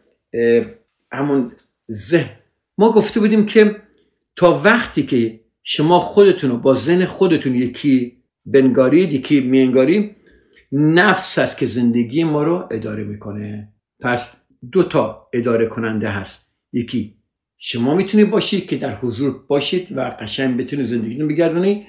همون 1.12 1.52
ذهن. 1.90 2.30
ما 2.78 2.92
گفته 2.92 3.20
بودیم 3.20 3.46
که 3.46 3.76
تا 4.36 4.60
وقتی 4.64 5.06
که 5.06 5.40
شما 5.64 6.00
خودتون 6.00 6.50
رو 6.50 6.56
با 6.56 6.74
ذهن 6.74 7.04
خودتون 7.04 7.54
یکی 7.54 8.22
بنگارید 8.46 9.12
یکی 9.12 9.40
میانگارید 9.40 10.16
نفس 10.72 11.38
است 11.38 11.58
که 11.58 11.66
زندگی 11.66 12.24
ما 12.24 12.42
رو 12.42 12.68
اداره 12.70 13.04
می‌کنه. 13.04 13.72
پس 14.00 14.46
دو 14.72 14.82
تا 14.82 15.28
اداره 15.32 15.66
کننده 15.66 16.08
هست. 16.08 16.52
یکی 16.72 17.19
شما 17.62 17.94
می‌تونید 17.94 18.30
باشید 18.30 18.66
که 18.66 18.76
در 18.76 18.94
حضور 18.94 19.44
باشید 19.48 19.88
و 19.96 20.00
قشنگ 20.20 20.56
بتونید 20.56 20.86
زندگیتون 20.86 21.28
بگردونید 21.28 21.86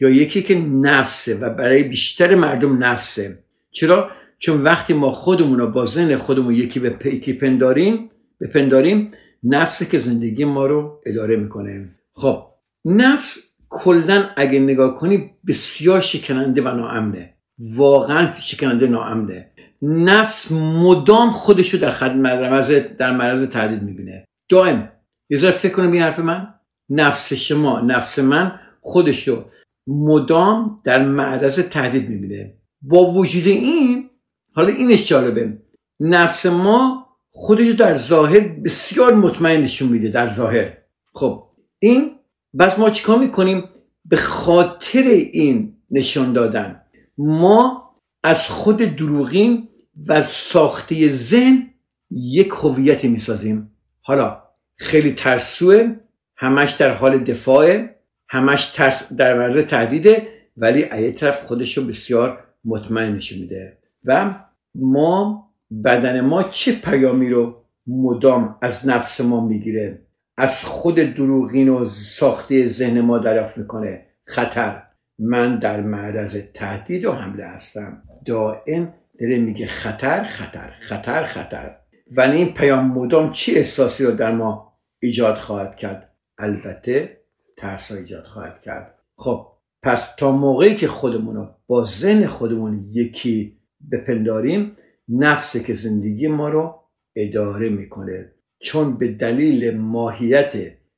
یا 0.00 0.10
یکی 0.10 0.42
که 0.42 0.54
نفسه 0.58 1.38
و 1.38 1.50
برای 1.50 1.82
بیشتر 1.82 2.34
مردم 2.34 2.84
نفسه. 2.84 3.38
چرا؟ 3.70 4.10
چون 4.38 4.60
وقتی 4.60 4.94
ما 4.94 5.10
خودمون 5.10 5.58
رو 5.58 5.66
با 5.66 5.84
ذهن 5.84 6.16
خودمون 6.16 6.54
یکی 6.54 6.80
به 6.80 6.90
پیکی 6.90 7.32
پنداریم 7.32 8.10
بپنداریم 8.40 9.10
نفسه 9.44 9.86
که 9.86 9.98
زندگی 9.98 10.44
ما 10.44 10.66
رو 10.66 11.00
اداره 11.06 11.36
می‌کنه. 11.36 11.88
خب 12.12 12.44
نفس 12.84 13.38
کلا 13.68 14.28
اگه 14.36 14.58
نگاه 14.58 14.98
کنی 14.98 15.30
بسیار 15.46 16.00
شکننده 16.00 16.62
و 16.62 16.68
ناامنه. 16.68 17.34
واقعا 17.58 18.28
شکننده 18.40 18.86
ناامنه. 18.86 19.50
نفس 19.82 20.52
مدام 20.52 21.30
خودشو 21.30 21.78
در 21.78 21.92
خد 21.92 22.10
مرز 22.16 22.72
در 22.98 23.16
معرض 23.16 23.48
تهدید 23.48 23.82
می‌بینه. 23.82 24.24
دائم. 24.48 24.92
یه 25.32 25.50
فکر 25.50 25.72
کنم 25.72 25.92
این 25.92 26.02
حرف 26.02 26.18
من؟ 26.18 26.54
نفس 26.88 27.32
شما 27.32 27.80
نفس 27.80 28.18
من 28.18 28.60
خودشو 28.80 29.44
مدام 29.86 30.80
در 30.84 31.04
معرض 31.04 31.60
تهدید 31.60 32.08
می‌بینه. 32.08 32.54
با 32.82 33.10
وجود 33.10 33.46
این 33.46 34.10
حالا 34.54 34.68
اینش 34.68 35.08
جالبه. 35.08 35.58
نفس 36.00 36.46
ما 36.46 37.06
خودشو 37.30 37.72
در 37.72 37.96
ظاهر 37.96 38.40
بسیار 38.40 39.14
مطمئن 39.14 39.60
نشون 39.60 39.88
میده 39.88 40.08
در 40.08 40.28
ظاهر. 40.28 40.72
خب 41.14 41.44
این 41.78 42.10
بس 42.58 42.78
ما 42.78 42.90
چیکار 42.90 43.18
می‌کنیم؟ 43.18 43.64
به 44.04 44.16
خاطر 44.16 45.02
این 45.32 45.76
نشان 45.90 46.32
دادن. 46.32 46.82
ما 47.18 47.90
از 48.22 48.48
خود 48.48 48.76
دروغین 48.76 49.68
و 50.06 50.20
ساخته 50.20 51.08
ذهن 51.08 51.70
یک 52.10 52.48
هویتی 52.48 53.08
می‌سازیم. 53.08 53.70
حالا 54.00 54.41
خیلی 54.82 55.12
ترسوه. 55.12 55.94
همش 56.36 56.72
در 56.72 56.94
حال 56.94 57.18
دفاعه. 57.24 57.94
همش 58.28 58.66
ترس 58.66 59.12
در 59.12 59.38
مرز 59.38 59.58
تهدیده. 59.58 60.28
ولی 60.56 60.84
ایه 60.84 61.12
طرف 61.12 61.42
خودشو 61.42 61.86
بسیار 61.86 62.38
مطمئن 62.64 63.12
نشون 63.12 63.38
میده. 63.38 63.78
و 64.04 64.34
ما 64.74 65.48
بدن 65.84 66.20
ما 66.20 66.42
چه 66.42 66.72
پیامی 66.72 67.30
رو 67.30 67.64
مدام 67.86 68.58
از 68.62 68.88
نفس 68.88 69.20
ما 69.20 69.46
می‌گیره؟ 69.46 69.98
از 70.38 70.64
خود 70.64 70.94
دروغین 70.94 71.68
و 71.68 71.84
ساخته 71.84 72.66
ذهن 72.66 73.00
ما 73.00 73.18
دریافت 73.18 73.58
می‌کنه. 73.58 74.06
خطر. 74.26 74.82
من 75.18 75.58
در 75.58 75.80
معرض 75.80 76.36
تهدید 76.54 77.04
و 77.04 77.12
حمله 77.12 77.44
هستم. 77.44 78.02
دائم 78.26 78.94
داره 79.20 79.38
میگه 79.38 79.66
خطر 79.66 80.24
خطر 80.24 80.72
خطر 80.80 81.24
خطر. 81.24 81.76
و 82.16 82.20
این 82.20 82.54
پیام 82.54 82.86
مدام 82.86 83.32
چی 83.32 83.54
احساسی 83.54 84.04
رو 84.04 84.12
در 84.12 84.32
ما 84.32 84.71
ایجاد 85.02 85.34
خواهد 85.34 85.76
کرد. 85.76 86.12
البته 86.38 87.20
ترس 87.56 87.92
ایجاد 87.92 88.24
خواهد 88.24 88.62
کرد. 88.62 88.98
خب 89.16 89.46
پس 89.82 90.14
تا 90.14 90.32
موقعی 90.32 90.74
که 90.74 90.88
خودمون 90.88 91.36
رو 91.36 91.48
با 91.66 91.84
ذهن 91.84 92.26
خودمون 92.26 92.88
یکی 92.90 93.58
بپنداریم 93.92 94.76
نفسه 95.08 95.60
که 95.60 95.74
زندگی 95.74 96.26
ما 96.26 96.48
رو 96.48 96.80
اداره 97.16 97.68
می‌کنه. 97.68 98.32
چون 98.62 98.98
به 98.98 99.08
دلیل 99.12 99.76
ماهیت 99.76 100.52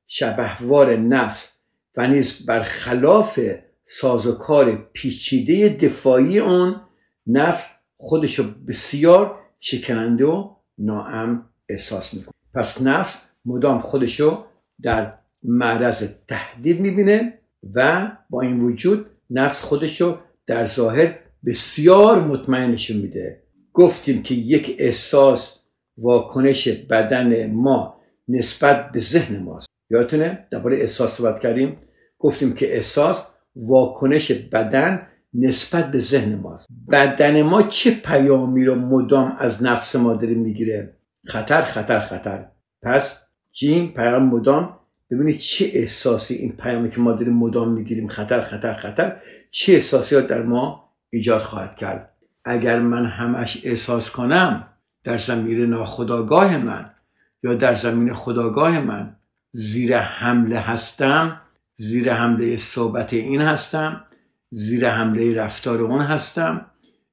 شبهوار 0.06 0.96
نفس 0.96 1.58
و 1.96 2.06
نیز 2.06 2.46
برخلاف 2.46 3.40
سازوکار 3.86 4.90
پیچیده 4.92 5.68
دفاعی 5.68 6.38
اون 6.38 6.80
نفس 7.26 7.66
خودشو 7.96 8.44
بسیار 8.68 9.38
شکننده 9.60 10.24
و 10.24 10.54
ناام 10.78 11.50
احساس 11.68 12.14
می‌کنه. 12.14 12.34
پس 12.54 12.82
نفس 12.82 13.30
مدام 13.44 13.80
خودشو 13.80 14.44
در 14.82 15.12
معرض 15.42 16.04
تهدید 16.28 16.80
می‌بینه 16.80 17.38
و 17.74 18.10
با 18.30 18.40
این 18.40 18.60
وجود 18.60 19.06
نفس 19.30 19.62
خودشو 19.62 20.18
در 20.46 20.64
ظاهر 20.64 21.18
بسیار 21.46 22.20
مطمئن 22.20 22.70
نشون 22.70 22.96
میده. 22.96 23.42
گفتیم 23.72 24.22
که 24.22 24.34
یک 24.34 24.76
احساس 24.78 25.58
واکنش 25.98 26.68
بدن 26.68 27.50
ما 27.50 28.00
نسبت 28.28 28.92
به 28.92 29.00
ذهن 29.00 29.38
ماست. 29.38 29.66
یادتونه؟ 29.90 30.46
درباره 30.50 30.76
احساس 30.76 31.16
صحبت 31.16 31.40
کردیم. 31.40 31.76
گفتیم 32.18 32.54
که 32.54 32.74
احساس 32.74 33.26
واکنش 33.56 34.32
بدن 34.32 35.06
نسبت 35.34 35.90
به 35.90 35.98
ذهن 35.98 36.34
ماست. 36.34 36.66
بدن 36.90 37.42
ما 37.42 37.62
چه 37.62 37.90
پیامی 37.90 38.64
رو 38.64 38.74
مدام 38.74 39.36
از 39.38 39.62
نفس 39.62 39.96
ما 39.96 40.14
داره 40.14 40.34
می‌گیره؟ 40.34 40.96
خطر 41.26 41.62
خطر 41.62 42.00
خطر. 42.00 42.48
پس 42.82 43.23
جیم 43.54 43.92
پیام 43.96 44.22
مدام. 44.22 44.78
ببینید 45.10 45.38
چه 45.38 45.70
احساسی 45.74 46.34
این 46.34 46.52
پیامی 46.52 46.90
که 46.90 47.00
ما 47.00 47.12
داریم 47.12 47.34
مدام 47.34 47.72
می‌گیریم. 47.72 48.08
خطر 48.08 48.40
خطر 48.40 48.74
خطر. 48.74 49.16
چه 49.50 49.72
احساسی 49.72 50.22
در 50.22 50.42
ما 50.42 50.90
ایجاد 51.10 51.40
خواهد 51.40 51.76
کرد. 51.76 52.10
اگر 52.44 52.80
من 52.80 53.06
همش 53.06 53.60
احساس 53.64 54.10
کنم 54.10 54.66
در 55.04 55.18
زمین 55.18 55.60
ناخداگاه 55.60 56.56
من 56.56 56.90
یا 57.42 57.54
در 57.54 57.74
زمین 57.74 58.12
خداگاه 58.12 58.80
من 58.80 59.16
زیر 59.52 59.98
حمله 59.98 60.58
هستم 60.58 61.40
زیر 61.76 62.12
حمله 62.12 62.56
صحبت 62.56 63.12
این 63.12 63.40
هستم 63.40 64.04
زیر 64.50 64.90
حمله 64.90 65.34
رفتار 65.34 65.80
اون 65.80 66.00
هستم 66.02 66.66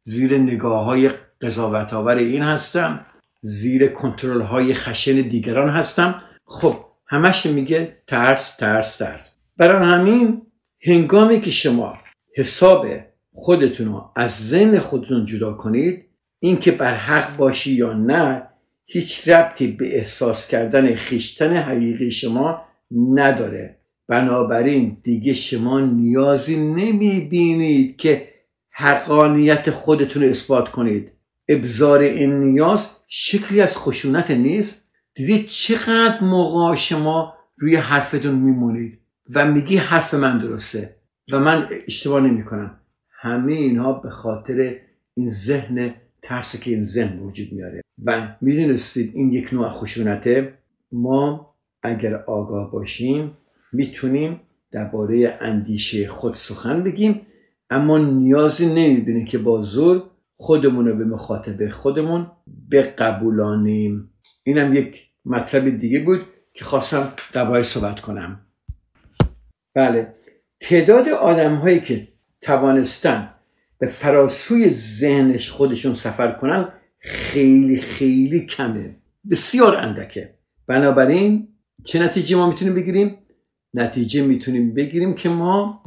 زیر 0.03 0.37
نگاه 0.37 0.85
های 0.85 1.11
قضاوت 1.41 1.93
آور 1.93 2.15
این 2.15 2.41
هستم 2.41 3.05
زیر 3.41 3.87
کنترل 3.87 4.41
های 4.41 4.73
خشن 4.73 5.21
دیگران 5.21 5.69
هستم 5.69 6.21
خب 6.51 6.75
همش 7.07 7.45
میگه 7.45 7.97
ترس 8.07 8.55
ترس 8.55 8.97
ترس. 8.97 9.29
برای 9.57 9.85
همین 9.85 10.41
هنگامی 10.81 11.41
که 11.41 11.51
شما 11.51 11.97
حساب 12.35 12.87
خودتون 13.33 13.87
رو 13.87 14.11
از 14.15 14.49
ذهن 14.49 14.79
خودتون 14.79 15.25
جدا 15.25 15.53
کنید 15.53 16.05
اینکه 16.39 16.71
بر 16.71 16.93
حق 16.93 17.37
باشی 17.37 17.71
یا 17.71 17.93
نه 17.93 18.47
هیچ 18.85 19.27
ربطی 19.27 19.67
به 19.67 19.97
احساس 19.97 20.47
کردن 20.47 20.95
خیشتن 20.95 21.53
حقیقی 21.53 22.11
شما 22.11 22.61
نداره. 23.13 23.77
بنابراین 24.07 24.97
دیگه 25.03 25.33
شما 25.33 25.79
نیازی 25.79 26.55
نمی 26.55 27.21
بینید 27.21 27.97
که 27.97 28.27
حقانیت 28.71 29.69
خودتون 29.69 30.23
رو 30.23 30.29
اثبات 30.29 30.69
کنید. 30.69 31.11
ابزار 31.49 31.99
این 31.99 32.39
نیاز 32.39 32.97
شکلی 33.07 33.61
از 33.61 33.77
خشونت 33.77 34.31
نیست. 34.31 34.80
دیدید 35.15 35.47
چقدر 35.47 36.23
موقع 36.23 36.75
شما 36.75 37.33
روی 37.57 37.75
حرفتون 37.75 38.35
میمونید 38.35 38.99
و 39.35 39.51
میگی 39.51 39.77
حرف 39.77 40.13
من 40.13 40.37
درسته 40.37 40.95
و 41.31 41.39
من 41.39 41.67
اشتباه 41.87 42.21
نمی 42.21 42.45
کنم 42.45 42.79
همه 43.11 43.53
اینها 43.53 43.93
به 43.93 44.09
خاطر 44.09 44.75
این 45.13 45.29
ذهن 45.29 45.93
ترسی 46.23 46.57
که 46.57 46.71
این 46.71 46.83
ذهن 46.83 47.19
وجود 47.19 47.51
میاره. 47.51 47.81
و 48.03 48.35
می‌دونستید 48.41 49.11
این 49.15 49.33
یک 49.33 49.53
نوع 49.53 49.69
خشونته 49.69 50.53
ما 50.91 51.55
اگر 51.83 52.15
آگاه 52.15 52.71
باشیم 52.71 53.37
می‌تونیم 53.73 54.39
درباره 54.71 55.37
اندیشه 55.41 56.07
خود 56.07 56.35
سخن 56.35 56.83
بگیم 56.83 57.21
اما 57.69 57.97
نیازی 57.97 58.65
نمی‌بینیم 58.65 59.25
که 59.25 59.37
با 59.37 59.61
زور 59.61 60.03
خودمون 60.37 60.87
رو 60.87 60.97
به 60.97 61.05
مخاطب 61.05 61.69
خودمون 61.69 62.31
بقبولانیم. 62.71 64.10
اینم 64.51 64.75
یک 64.75 65.01
مطلب 65.25 65.79
دیگه 65.79 65.99
بود 65.99 66.27
که 66.53 66.65
خواستم 66.65 67.13
درباره 67.33 67.61
صحبت 67.61 67.99
کنم. 67.99 68.45
بله 69.75 70.13
تعداد 70.59 71.07
آدم 71.09 71.55
هایی 71.55 71.79
که 71.81 72.07
توانستن 72.41 73.33
به 73.79 73.87
فراسوی 73.87 74.69
ذهنش 74.69 75.49
خودشون 75.49 75.95
سفر 75.95 76.31
کنن 76.31 76.73
خیلی 76.99 77.81
خیلی 77.81 78.45
کمه. 78.45 78.95
بسیار 79.29 79.75
اندکه. 79.75 80.35
بنابراین 80.67 81.47
چه 81.85 82.03
نتیجه 82.03 82.35
ما 82.35 82.49
می‌تونیم 82.49 82.75
بگیریم؟ 82.75 83.17
نتیجه 83.73 84.21
می‌تونیم 84.21 84.73
بگیریم 84.73 85.13
که 85.13 85.29
ما 85.29 85.83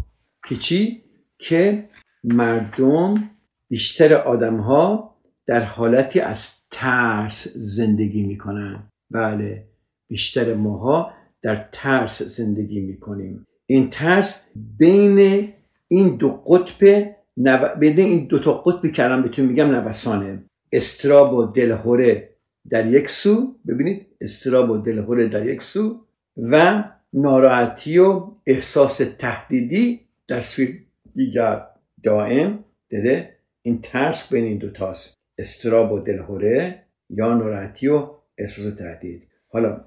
که 0.48 0.56
چی؟ 0.56 1.04
که 1.38 1.88
مردم 2.24 3.30
بیشتر 3.68 4.14
آدم 4.14 4.56
ها 4.56 5.13
در 5.46 5.64
حالتی 5.64 6.20
از 6.20 6.50
ترس 6.70 7.48
زندگی 7.54 8.22
می‌کنن. 8.22 8.82
بله 9.10 9.64
بیشتر 10.08 10.54
ماها 10.54 11.12
در 11.42 11.68
ترس 11.72 12.22
زندگی 12.22 12.80
می‌کنیم. 12.80 13.46
این 13.66 13.90
ترس 13.90 14.48
بین 14.78 15.48
این 15.88 16.16
دو 16.16 16.28
قطب 16.30 17.14
نو... 17.36 17.74
بین 17.78 18.00
این 18.00 18.26
دو 18.26 18.38
تا 18.38 18.52
قطبی 18.52 18.92
که 18.92 19.04
الان 19.04 19.22
بهتون 19.22 19.44
میگم 19.44 19.70
نوسانه. 19.70 20.44
استراب 20.72 21.34
و 21.34 21.46
دلهوره 21.46 22.28
در 22.70 22.86
یک 22.86 23.08
سو 23.08 23.54
ببینید 23.68 24.06
استراب 24.20 24.70
و 24.70 24.78
دلهوره 24.78 25.28
در 25.28 25.46
یک 25.46 25.62
سو 25.62 26.00
و 26.36 26.84
ناراحتی 27.12 27.98
و 27.98 28.30
احساس 28.46 29.00
تهدیدی 29.18 30.00
در 30.28 30.40
سوی 30.40 30.78
دیگر 31.14 31.66
دائم. 32.02 32.64
داره 32.90 33.36
این 33.62 33.80
ترس 33.80 34.32
بین 34.32 34.44
این 34.44 34.58
دوتاست 34.58 35.14
استراب 35.38 35.92
و 35.92 35.98
دلهوره 35.98 36.86
یا 37.10 37.34
ناراحتی 37.34 37.88
و 37.88 38.10
احساس 38.38 38.74
تهدید 38.74 39.28
حالا 39.48 39.84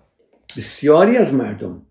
بسیاری 0.57 1.17
از 1.17 1.33
مردم 1.33 1.81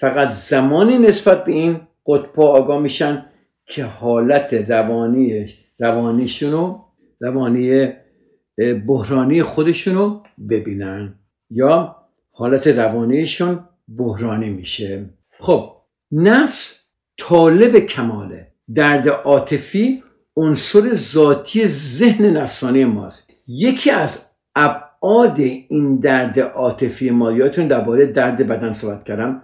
فقط 0.00 0.30
زمانی 0.30 0.98
نسبت 0.98 1.44
به 1.44 1.52
این 1.52 1.80
قطب 2.06 2.40
آگاه 2.40 2.82
میشن 2.82 3.26
که 3.66 3.84
حالت 3.84 4.54
روانی 4.54 5.54
روانیشونو 5.78 6.82
روانی 7.20 7.92
بحرانی 8.86 9.42
خودشونو 9.42 10.22
ببینن 10.50 11.14
یا 11.50 11.96
حالت 12.30 12.66
روانیشون 12.66 13.68
بحرانی 13.88 14.50
میشه. 14.50 15.10
خب 15.40 15.72
نفس 16.12 16.90
طالب 17.18 17.78
کماله. 17.78 18.52
درد 18.74 19.08
عاطفی 19.08 20.02
عنصر 20.36 20.94
ذاتی 20.94 21.66
ذهن 21.66 22.26
نفسانی 22.26 22.84
ماست. 22.84 23.30
یکی 23.46 23.90
از 23.90 24.26
ابعاد 24.54 25.40
این 25.40 26.00
درد 26.00 26.40
عاطفی 26.40 27.10
ما 27.10 27.32
یادتون 27.32 27.68
درباره 27.68 28.06
درد 28.06 28.46
بدن 28.46 28.72
صحبت 28.72 29.04
کردم 29.04 29.42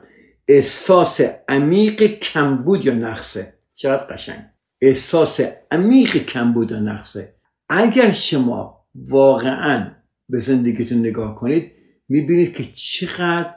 احساس 0.48 1.20
عمیق 1.48 2.02
کمبود 2.02 2.84
یا 2.84 2.94
نقصه. 2.94 3.54
چقدر 3.74 4.04
قشنگ. 4.04 4.44
احساس 4.80 5.40
عمیق 5.70 6.16
کمبود 6.16 6.70
یا 6.70 6.78
نقصه. 6.78 7.34
اگر 7.68 8.10
شما 8.10 8.86
واقعا 8.94 9.90
به 10.28 10.38
زندگیتون 10.38 10.98
نگاه 10.98 11.34
کنید 11.34 11.72
می‌بینید 12.08 12.56
که 12.56 12.64
چقدر 12.74 13.54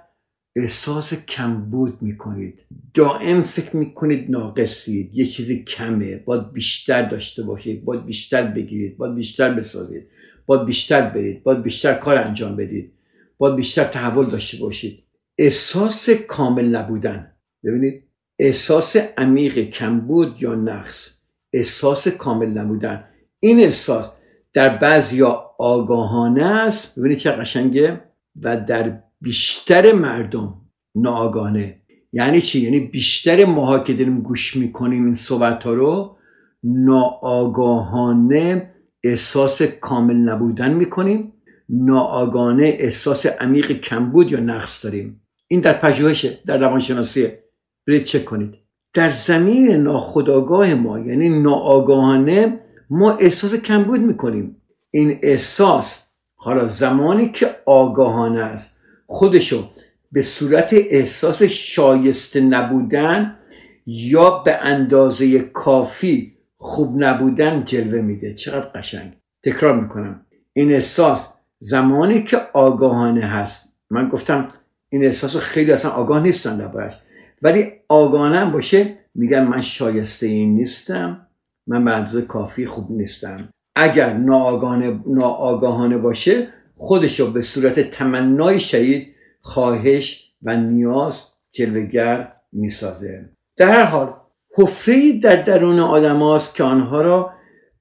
احساس 0.55 1.13
کمبود 1.13 2.01
می‌کنید. 2.01 2.59
دائم 2.93 3.41
فکر 3.41 3.75
می‌کنید 3.75 4.31
ناقصید. 4.31 5.09
یه 5.13 5.25
چیزی 5.25 5.63
کمه. 5.63 6.17
باید 6.17 6.53
بیشتر 6.53 7.01
داشته 7.01 7.43
باشید. 7.43 7.85
باید 7.85 8.05
بیشتر 8.05 8.43
بگیرید. 8.43 8.97
باید 8.97 9.15
بیشتر 9.15 9.53
بسازید. 9.53 10.07
باید 10.45 10.65
بیشتر 10.65 11.09
برید. 11.09 11.43
باید 11.43 11.63
بیشتر 11.63 11.93
کار 11.93 12.17
انجام 12.17 12.55
بدید. 12.55 12.93
باید 13.37 13.55
بیشتر 13.55 13.83
تحول 13.83 14.25
داشته 14.25 14.57
باشید. 14.57 15.03
احساس 15.37 16.09
کامل 16.09 16.65
نبودن. 16.65 17.31
ببینید 17.63 18.03
احساس 18.39 18.95
عمیق 19.17 19.59
کمبود 19.69 20.35
یا 20.39 20.55
نقص؟ 20.55 21.21
احساس 21.53 22.07
کامل 22.07 22.49
نبودن. 22.49 23.03
این 23.39 23.59
احساس 23.59 24.15
در 24.53 24.77
بعضی 24.77 25.21
آگاهانه 25.59 26.45
است. 26.45 26.99
ببینید 26.99 27.17
چه 27.17 27.31
قشنگه. 27.31 28.01
و 28.41 28.57
در 28.57 28.99
بیشتر 29.25 29.91
مردم 29.91 30.53
ناآگاهانه. 30.95 31.81
یعنی 32.13 32.41
چی؟ 32.41 32.61
یعنی 32.61 32.79
بیشتر 32.79 33.45
ماها 33.45 33.79
که 33.79 33.93
داریم 33.93 34.21
گوش 34.21 34.55
می‌کنیم 34.55 35.05
این 35.05 35.13
صحبت 35.13 35.63
ها 35.63 35.73
رو 35.73 36.17
ناآگاهانه 36.63 38.71
احساس 39.03 39.61
کامل 39.61 40.15
نبودن 40.15 40.73
می‌کنیم. 40.73 41.33
ناآگاهانه 41.69 42.75
احساس 42.79 43.25
عمیق 43.25 43.71
کمبود 43.71 44.31
یا 44.31 44.39
نقص 44.39 44.83
داریم. 44.83 45.21
این 45.47 45.61
در 45.61 45.73
پژوهشه 45.73 46.39
در 46.45 46.57
روانشناسیه 46.57 47.43
برید 47.87 48.03
چک 48.03 48.25
کنید. 48.25 48.53
در 48.93 49.09
زمین 49.09 49.71
ناخودآگاه 49.71 50.73
ما 50.73 50.99
یعنی 50.99 51.41
ناآگاهانه 51.41 52.59
ما 52.89 53.11
احساس 53.11 53.55
کمبود 53.55 53.99
می‌کنیم. 53.99 54.61
این 54.91 55.19
احساس 55.21 56.07
حالا 56.35 56.67
زمانی 56.67 57.29
که 57.29 57.55
آگاهانه 57.65 58.39
است. 58.39 58.74
خودشو 59.07 59.69
به 60.11 60.21
صورت 60.21 60.73
احساس 60.73 61.43
شایسته 61.43 62.41
نبودن 62.41 63.37
یا 63.85 64.29
به 64.29 64.55
اندازه 64.55 65.39
کافی 65.39 66.37
خوب 66.57 67.03
نبودن 67.03 67.65
جلوه 67.65 68.01
میده. 68.01 68.33
چقدر 68.33 68.67
قشنگ. 68.75 69.13
تکرار 69.43 69.81
می‌کنم. 69.81 70.25
این 70.53 70.73
احساس 70.73 71.33
زمانی 71.59 72.23
که 72.23 72.37
آگاهانه 72.53 73.25
هست. 73.25 73.73
من 73.89 74.09
گفتم 74.09 74.47
این 74.89 75.05
احساس 75.05 75.37
خیلی 75.37 75.71
اصلا 75.71 75.91
آگاه 75.91 76.23
نیستن 76.23 76.57
دربارش 76.57 76.93
ولی 77.41 77.71
آگاهانه 77.89 78.51
باشه. 78.51 78.97
میگن 79.15 79.43
من 79.43 79.61
شایسته 79.61 80.27
این 80.27 80.55
نیستم. 80.55 81.27
من 81.67 81.85
به 81.85 81.91
اندازه 81.91 82.21
کافی 82.21 82.65
خوب 82.65 82.91
نیستم. 82.91 83.49
اگر 83.75 84.13
ناآگاهانه, 84.13 84.99
ناآگاهانه 85.07 85.97
باشه 85.97 86.47
خودشو 86.75 87.31
به 87.31 87.41
صورت 87.41 87.79
تمنای 87.79 88.59
شدید 88.59 89.15
خواهش 89.41 90.31
و 90.41 90.57
نیاز 90.57 91.23
جلوگر 91.51 92.33
می‌سازه. 92.51 93.29
در 93.57 93.69
هر 93.69 93.83
حال 93.83 94.13
حفره 94.57 95.19
در 95.19 95.41
درون 95.41 95.79
آدم 95.79 96.19
هاست 96.19 96.55
که 96.55 96.63
آنها 96.63 97.01
را 97.01 97.31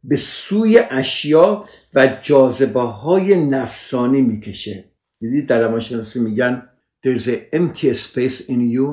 به 0.04 0.16
سوی 0.16 0.78
اشیا 0.90 1.64
و 1.94 2.08
جاذبه 2.22 2.80
های 2.80 3.44
نفسانی 3.44 4.20
می‌کشه. 4.20 4.84
دیدید 5.20 5.46
در 5.46 5.60
روانشناسی 5.60 6.20
میگن 6.20 6.68
there's 7.06 7.28
an 7.28 7.58
empty 7.58 7.94
space 7.94 8.40
in 8.48 8.60
you. 8.74 8.88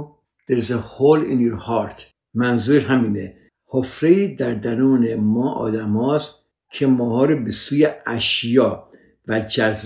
There's 0.47 0.71
a 0.71 0.81
hole 0.93 1.21
in 1.23 1.39
your 1.39 1.59
heart. 1.67 2.01
منظور 2.33 2.79
همینه. 2.79 3.37
حفره 3.67 4.35
در 4.35 4.53
درون 4.53 5.15
ما 5.15 5.53
آدم 5.53 5.97
هاست 5.97 6.45
که 6.71 6.87
ماها 6.87 7.25
رو 7.25 7.43
به 7.43 7.51
سوی 7.51 7.87
اشیا 8.05 8.90
و 9.27 9.39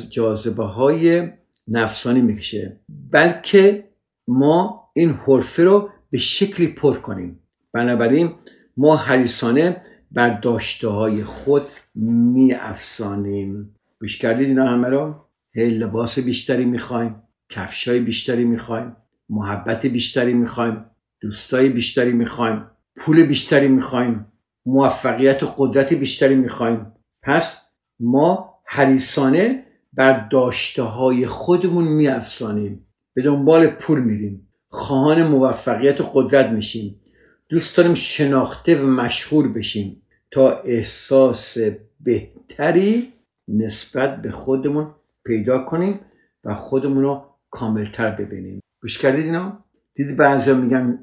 جاذبه 0.10 0.64
های 0.64 1.30
نفسانی 1.68 2.22
می‌کشه. 2.22 2.80
بلکه 3.12 3.90
ما 4.28 4.90
این 4.94 5.10
حرفه 5.10 5.64
رو 5.64 5.90
به 6.10 6.18
شکلی 6.18 6.68
پر 6.68 6.94
کنیم. 6.94 7.40
بنابراین 7.74 8.36
ما 8.78 8.96
حریصانه 8.96 9.82
بر 10.12 10.40
داشته 10.40 10.88
های 10.88 11.24
خود 11.24 11.64
می 11.96 12.54
افسانیم 12.54 13.76
گوش 14.00 14.18
کردید 14.18 14.48
اینا 14.48 14.68
همه 14.68 14.90
رو؟ 14.90 15.16
هی 15.54 15.70
لباس 15.70 16.20
بیشتری 16.20 16.66
می‌خوایم 16.66 17.16
کفشای 17.50 18.00
بیشتری 18.00 18.46
می‌خوایم 18.46 18.96
محبت 19.30 19.86
بیشتری 19.86 20.34
می‌خوایم 20.34 20.86
دوستای 21.22 21.70
بیشتری 21.70 22.12
می‌خوایم 22.12 22.66
پول 22.96 23.24
بیشتری 23.24 23.68
می‌خوایم 23.68 24.26
موفقیت 24.66 25.44
و 25.44 25.54
قدرت 25.58 25.94
بیشتری 25.94 26.36
می‌خوایم. 26.36 26.92
پس 27.24 27.62
ما 28.00 28.55
حریصانه 28.76 29.64
بر 29.94 30.28
داشته 30.28 30.84
های 30.84 31.28
خودمون 31.28 31.84
میافزانیم 31.84 32.86
به 33.14 33.22
دنبال 33.22 33.68
پول 33.68 34.00
میریم. 34.00 34.48
خواهان 34.70 35.24
موفقیت 35.28 36.02
و 36.02 36.04
قدرت 36.14 36.50
میشیم. 36.52 37.02
دوست 37.50 37.78
داریم 37.78 37.94
شناخته 37.94 38.82
و 38.82 38.88
مشهور 38.88 39.48
بشیم. 39.48 40.02
تا 40.32 40.52
احساس 40.52 41.58
بهتری 42.00 43.14
نسبت 43.48 44.22
به 44.22 44.32
خودمون 44.32 44.96
پیدا 45.26 45.60
کنیم 45.60 46.00
و 46.44 46.56
خودمون 46.56 47.04
رو 47.04 47.26
کاملتر 47.52 48.12
ببینیم. 48.12 48.60
گوش 48.82 48.98
کردید 48.98 49.26
اینا 49.26 49.66
دیدی 49.94 50.16
بعضی 50.16 50.54
میگن 50.54 51.00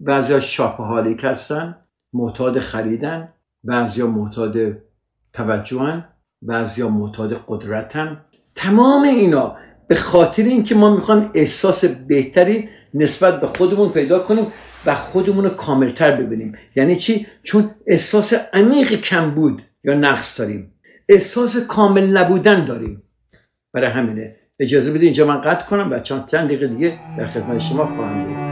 بعضی 0.00 0.32
ها 0.32 0.40
شاپهالیک 0.40 1.20
هستن 1.24 1.76
معتاد 2.12 2.60
خریدن 2.60 3.32
بعضی 3.64 4.00
ها 4.00 4.06
معتاد 4.06 4.56
توجهن. 5.32 6.15
بعضی 6.42 6.82
ها 6.82 6.88
معتاد 6.88 7.44
قدرتن. 7.48 8.24
تمام 8.54 9.02
اینا 9.02 9.56
به 9.88 9.94
خاطر 9.94 10.42
اینکه 10.42 10.74
ما 10.74 10.94
می‌خوایم 10.94 11.30
احساس 11.34 11.84
بهتری 11.84 12.68
نسبت 12.94 13.40
به 13.40 13.46
خودمون 13.46 13.92
پیدا 13.92 14.18
کنیم 14.18 14.46
و 14.86 14.94
خودمون 14.94 15.44
رو 15.44 15.50
کاملتر 15.50 16.16
ببینیم. 16.16 16.52
یعنی 16.76 16.96
چی؟ 16.96 17.26
چون 17.42 17.70
احساس 17.86 18.34
عمیق 18.52 19.00
کم 19.00 19.30
بود 19.30 19.62
یا 19.84 19.94
نقص 19.94 20.40
داریم. 20.40 20.72
احساس 21.08 21.66
کامل 21.66 22.16
نبودن 22.16 22.64
داریم. 22.64 23.02
برای 23.74 23.90
همینه. 23.90 24.36
اجازه 24.60 24.90
بدید 24.90 25.02
اینجا 25.02 25.26
من 25.26 25.40
قطع 25.40 25.66
کنم. 25.66 25.90
و 25.90 26.00
چند 26.00 26.26
دقیقه 26.30 26.66
دیگه 26.66 26.98
در 27.18 27.26
خدمت 27.26 27.58
شما 27.58 27.86
خواهم 27.86 28.24
بود. 28.24 28.45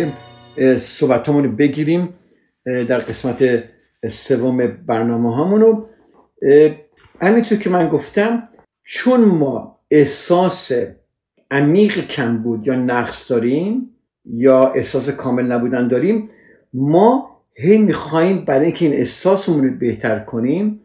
دنباله 0.00 0.76
صحبت 0.76 1.28
رو 1.28 1.42
بگیریم 1.42 2.14
در 2.64 2.98
قسمت 2.98 3.64
سوم 4.08 4.66
برنامه 4.86 5.36
هامونو. 5.36 5.86
همینطور 7.20 7.58
که 7.58 7.70
من 7.70 7.88
گفتم 7.88 8.48
چون 8.82 9.20
ما 9.20 9.80
احساس 9.90 10.72
عمیق 11.50 12.06
کم 12.06 12.38
بود 12.38 12.66
یا 12.66 12.74
نقص 12.74 13.30
داریم 13.30 13.90
یا 14.24 14.72
احساس 14.72 15.10
کامل 15.10 15.52
نبودن 15.52 15.88
داریم 15.88 16.28
ما 16.72 17.40
هی 17.54 17.78
می‌خواهیم 17.78 18.44
برای 18.44 18.66
اینکه 18.66 18.84
این 18.84 18.94
احساسمون 18.94 19.64
رو 19.64 19.78
بهتر 19.78 20.18
کنیم 20.18 20.80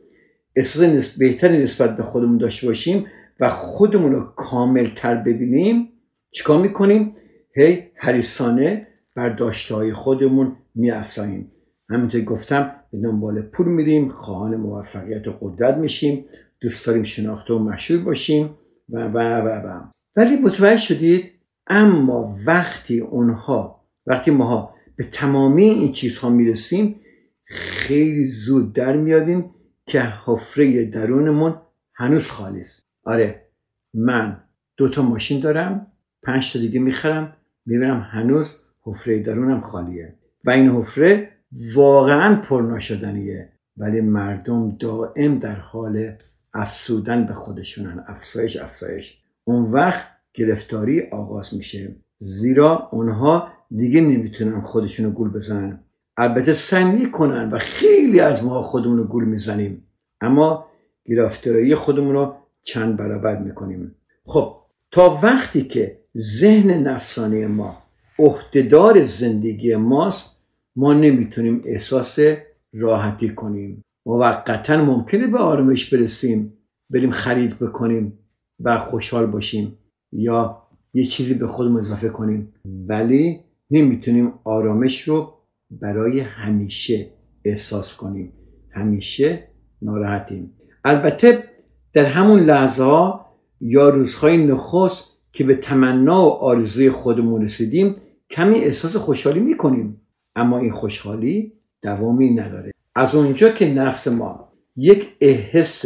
احساس 0.56 1.18
بهتری 1.18 1.64
نسبت 1.64 1.98
به 1.98 2.04
خودمون 2.04 2.38
داشته 2.38 2.68
باشیم 2.68 3.06
و 3.40 3.50
خودمون 3.50 4.12
رو 4.12 4.24
کامل 4.36 4.90
تر 4.96 5.16
ببینیم 5.16 5.90
چیکار 6.32 6.62
می‌کنیم؟ 6.62 7.16
هی 7.56 7.84
بر 8.04 8.88
داشته 9.16 9.76
های 9.76 9.94
خودمون 9.94 10.56
میافزاییم. 10.76 11.52
همینطور 11.90 12.22
گفتم 12.22 12.76
به 12.92 12.98
دنبال 12.98 13.42
پول 13.42 13.68
میریم 13.68 14.10
خواهان 14.10 14.56
موفقیت 14.56 15.28
و 15.28 15.32
قدرت 15.42 15.78
میشیم 15.78 16.26
دوست 16.62 16.88
داریم 16.88 17.04
شناخته 17.04 17.54
و 17.54 17.60
مشهور 17.60 18.04
باشیم 18.04 18.58
و 18.90 19.08
و 19.08 19.18
و 19.18 19.48
و. 19.48 19.82
ولی 20.16 20.36
متوجه 20.36 20.78
شدید؟ 20.78 21.32
اما 21.68 22.38
وقتی 22.46 23.00
اونها 23.00 23.86
وقتی 24.06 24.32
ماها 24.32 24.76
به 24.96 25.04
تمامی 25.04 25.64
این 25.64 25.92
چیزها 25.92 26.30
می‌رسیم 26.30 26.96
خیلی 27.46 28.26
زود 28.26 28.74
در 28.74 28.98
میادیم 28.98 29.56
که 29.86 30.02
حفره 30.02 30.86
درونمون 30.86 31.62
هنوز 31.96 32.30
خالی 32.30 32.62
است. 32.62 32.88
آره 33.06 33.48
من 33.94 34.44
دو 34.78 34.90
تا 34.90 35.02
ماشین 35.02 35.40
دارم 35.40 35.88
پنج 36.24 36.54
تا 36.54 36.60
دیگه 36.60 36.80
می‌خرم 36.80 37.38
می‌بینم 37.66 38.08
هنوز 38.12 38.61
حفره 38.84 39.20
درونم 39.20 39.62
خالیه. 39.62 40.14
و 40.46 40.50
این 40.50 40.70
حفره 40.70 41.30
واقعا 41.76 42.36
پر 42.36 42.62
نشدنیه 42.62 43.50
ولی 43.78 44.02
مردم 44.02 44.78
دائم 44.80 45.38
در 45.38 45.56
حال 45.56 46.14
افسودن 46.54 47.26
به 47.26 47.34
خودشونن. 47.34 48.04
افسایش 48.08 48.58
افسایش 48.58 49.18
اون 49.44 49.64
وقت 49.64 50.06
گرفتاری 50.34 51.02
آغاز 51.02 51.54
میشه. 51.54 51.96
زیرا 52.20 52.90
اونها 52.92 53.48
دیگه 53.76 54.02
نمی‌تونن 54.02 54.62
خودشونو 54.62 55.10
گول 55.10 55.30
بزنن. 55.30 55.80
البته 56.18 56.54
سعی 56.54 57.12
کنن 57.12 57.50
و 57.50 57.58
خیلی 57.58 58.20
از 58.20 58.44
ما 58.44 58.62
خودمون 58.62 58.98
رو 58.98 59.04
گول 59.04 59.26
می‌زنیم. 59.26 59.84
اما 60.22 60.66
گرفتاری 61.06 61.76
خودمون 61.76 62.14
رو 62.14 62.36
چند 62.64 62.98
برابر 62.98 63.38
می‌کنیم. 63.38 63.96
خب 64.26 64.56
تا 64.92 65.20
وقتی 65.24 65.64
که 65.64 65.98
ذهن 66.18 66.72
نفسانی 66.72 67.46
ما 67.46 67.78
عهدهدار 68.20 69.06
زندگی 69.06 69.76
ماست 69.76 70.38
ما 70.76 70.94
نمی‌تونیم 70.94 71.62
احساس 71.66 72.20
راحتی 72.74 73.30
کنیم. 73.30 73.82
موقتا 74.06 74.86
ممکنه 74.86 75.28
به 75.28 75.38
آرامش 75.38 75.94
برسیم 75.94 76.54
بریم 76.90 77.12
خرید 77.12 77.60
بکنیم 77.60 78.20
و 78.60 78.80
خوشحال 78.80 79.26
باشیم 79.26 79.78
یا 80.12 80.62
یه 80.94 81.04
چیزی 81.04 81.34
به 81.34 81.48
خودمون 81.48 81.80
اضافه 81.80 82.10
کنیم. 82.10 82.54
ولی 82.66 83.40
نمی‌تونیم 83.72 84.34
آرامش 84.44 85.02
رو 85.02 85.34
برای 85.72 86.20
همیشه 86.20 87.10
احساس 87.46 87.98
کنیم. 87.98 88.34
همیشه 88.72 89.48
ناراحتیم. 89.82 90.54
البته 90.86 91.44
در 91.94 92.04
همون 92.04 92.40
لحظه 92.40 92.84
ها 92.84 93.36
یا 93.62 93.90
روزهای 93.90 94.48
نخست 94.48 95.11
که 95.34 95.44
به 95.44 95.56
تمنا 95.56 96.26
و 96.26 96.30
آرزوی 96.30 96.90
خودمون 96.90 97.42
رسیدیم 97.42 97.96
کمی 98.30 98.56
احساس 98.56 98.96
خوشحالی 98.96 99.40
می‌کنیم. 99.40 100.02
اما 100.36 100.58
این 100.58 100.72
خوشحالی 100.72 101.54
دوامی 101.82 102.30
نداره. 102.30 102.72
از 102.96 103.16
اونجا 103.16 103.50
که 103.50 103.66
نفس 103.66 104.08
ما 104.08 104.54
یک 104.76 105.08
احس 105.22 105.86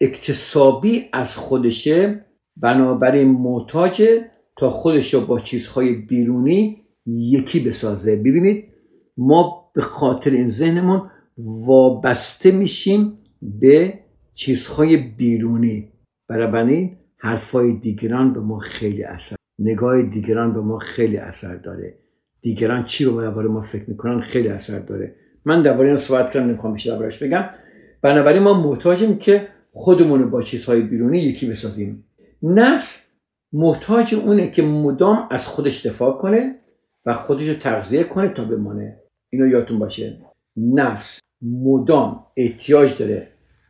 اکتسابی 0.00 1.04
از 1.12 1.36
خودشه 1.36 2.24
بنابراین 2.56 3.28
محتاج 3.28 4.02
تا 4.56 4.70
خودش 4.70 5.14
رو 5.14 5.20
با 5.20 5.40
چیزهای 5.40 5.94
بیرونی 5.94 6.84
یکی 7.06 7.60
بسازه. 7.60 8.16
ببینید 8.16 8.64
ما 9.16 9.70
به 9.74 9.80
خاطر 9.80 10.30
این 10.30 10.48
ذهنمون 10.48 11.10
وابسته 11.38 12.50
میشیم 12.50 13.18
به 13.42 13.98
چیزهای 14.34 14.96
بیرونی. 14.96 15.88
بنابراین 16.28 16.96
حرفای 17.22 17.72
دیگران 17.72 18.32
به 18.32 18.40
ما 18.40 18.58
خیلی 18.58 19.04
اثر 19.04 19.36
نگاه 19.58 20.02
دیگران 20.02 20.52
به 20.54 20.60
ما 20.60 20.78
خیلی 20.78 21.16
اثر 21.16 21.56
داره. 21.56 21.94
دیگران 22.40 22.84
چی 22.84 23.04
رو 23.04 23.20
درباره 23.20 23.48
ما 23.48 23.60
فکر 23.60 23.90
می‌کنن 23.90 24.20
خیلی 24.20 24.48
اثر 24.48 24.78
داره. 24.78 25.14
من 25.44 25.62
درباره 25.62 25.88
این 25.88 25.96
صحبت 25.96 26.32
کردم 26.32 26.46
نمی‌خوام 26.46 26.72
بیشتر 26.72 26.90
دربارش 26.90 27.22
بگم. 27.22 27.44
بنابراین 28.02 28.42
ما 28.42 28.62
محتاجیم 28.62 29.18
که 29.18 29.48
خودمون 29.72 30.22
رو 30.22 30.30
با 30.30 30.42
چیزهای 30.42 30.80
بیرونی 30.82 31.18
یکی 31.18 31.50
بسازیم. 31.50 32.04
نفس 32.42 33.06
محتاج 33.52 34.14
اونه 34.14 34.50
که 34.50 34.62
مدام 34.62 35.28
از 35.30 35.46
خودش 35.46 35.86
دفاع 35.86 36.18
کنه 36.18 36.56
و 37.06 37.14
خودش 37.14 37.48
رو 37.48 37.54
تغذیه 37.54 38.04
کنه 38.04 38.28
تا 38.28 38.44
بمانه. 38.44 38.96
اینو 39.30 39.46
یادتون 39.46 39.78
باشه. 39.78 40.18
نفس 40.56 41.20
مدام 41.42 42.26
احتیاج 42.36 42.98
داره 42.98 43.28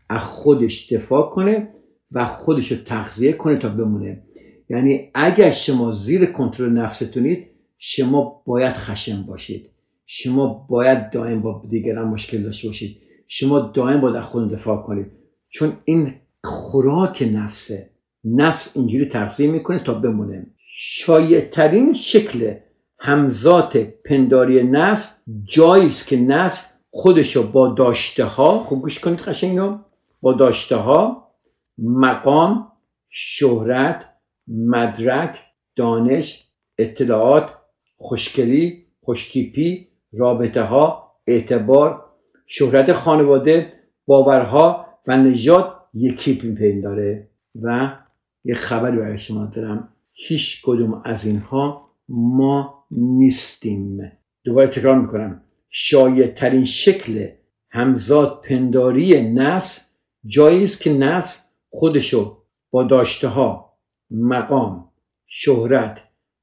از 0.09 0.23
خودش 0.23 0.93
دفاع 0.93 1.31
کنه 1.31 1.69
و 2.13 2.27
خودش 2.27 2.73
رو 2.73 2.79
تغذیه 2.79 3.33
کنه 3.33 3.57
تا 3.57 3.69
بمونه. 3.69 4.23
یعنی 4.71 5.11
اگر 5.15 5.51
شما 5.51 5.93
زیر 5.93 6.27
کنترل 6.27 6.73
نفستونید 6.73 7.47
شما 7.79 8.43
باید 8.47 8.73
خشم 8.73 9.23
باشید. 9.23 9.71
شما 10.07 10.67
باید 10.69 11.11
دائم 11.11 11.43
با 11.43 11.63
دیگران 11.71 12.09
مشکل 12.09 12.43
داشته 12.43 12.69
باشید. 12.69 12.97
شما 13.27 13.61
دائم 13.61 14.01
باید 14.01 14.17
از 14.17 14.25
خود 14.25 14.53
دفاع 14.53 14.83
کنید. 14.83 15.07
چون 15.49 15.73
این 15.85 16.15
خوراک 16.45 17.29
نفسه. 17.33 17.91
نفس 18.25 18.77
اینجوری 18.77 19.09
تغذیه 19.09 19.51
می‌کنه 19.51 19.85
تا 19.85 19.95
بمونه. 19.95 20.47
شایع 20.73 21.51
شکل 21.93 22.55
همزات 22.99 23.77
پنداری 23.77 24.63
نفس 24.63 25.17
جایی 25.45 25.87
است 25.87 26.09
که 26.09 26.17
نفس 26.17 26.73
خودشو 26.91 27.51
با 27.53 27.69
داشته 27.69 28.25
ها 28.25 28.59
خوب 28.59 28.83
گوش 28.83 28.99
کنید 28.99 29.19
قشنگ 29.19 29.79
با 30.21 30.33
داشته 30.33 30.77
ها 30.77 31.30
مقام 31.81 32.73
شهرت 33.09 34.05
مدرک 34.49 35.37
دانش 35.77 36.49
اطلاعات 36.79 37.51
خوشگلی 37.97 38.87
خوشتیپی 39.01 39.89
رابطه 40.13 40.63
ها 40.63 41.13
اعتبار 41.27 42.05
شهرت 42.47 42.93
خانواده 42.93 43.73
باورها 44.07 44.87
و 45.07 45.17
نژاد 45.17 45.81
یکی 45.95 46.35
پین 46.35 46.81
داره. 46.81 47.29
و 47.63 47.93
یه 48.45 48.55
خبری 48.55 48.97
برای 48.97 49.19
شما 49.19 49.45
دارم. 49.45 49.89
هیچ 50.13 50.63
کدوم 50.65 51.03
از 51.05 51.25
اینها 51.25 51.91
ما 52.09 52.85
نیستیم. 52.91 54.13
دوباره 54.45 54.67
تکرار 54.67 54.99
می‌کنم. 54.99 55.43
شایع 55.69 56.27
ترین 56.27 56.65
شکل 56.65 57.29
همزاد 57.71 58.45
پنداری 58.49 59.33
نفس 59.33 59.95
جایی 60.27 60.65
است 60.65 60.83
که 60.83 60.93
نفس 60.93 61.50
خودشو 61.71 62.43
با 62.71 62.83
داشته 62.83 63.29
ها 63.29 63.79
مقام 64.11 64.89
شهرت 65.27 65.99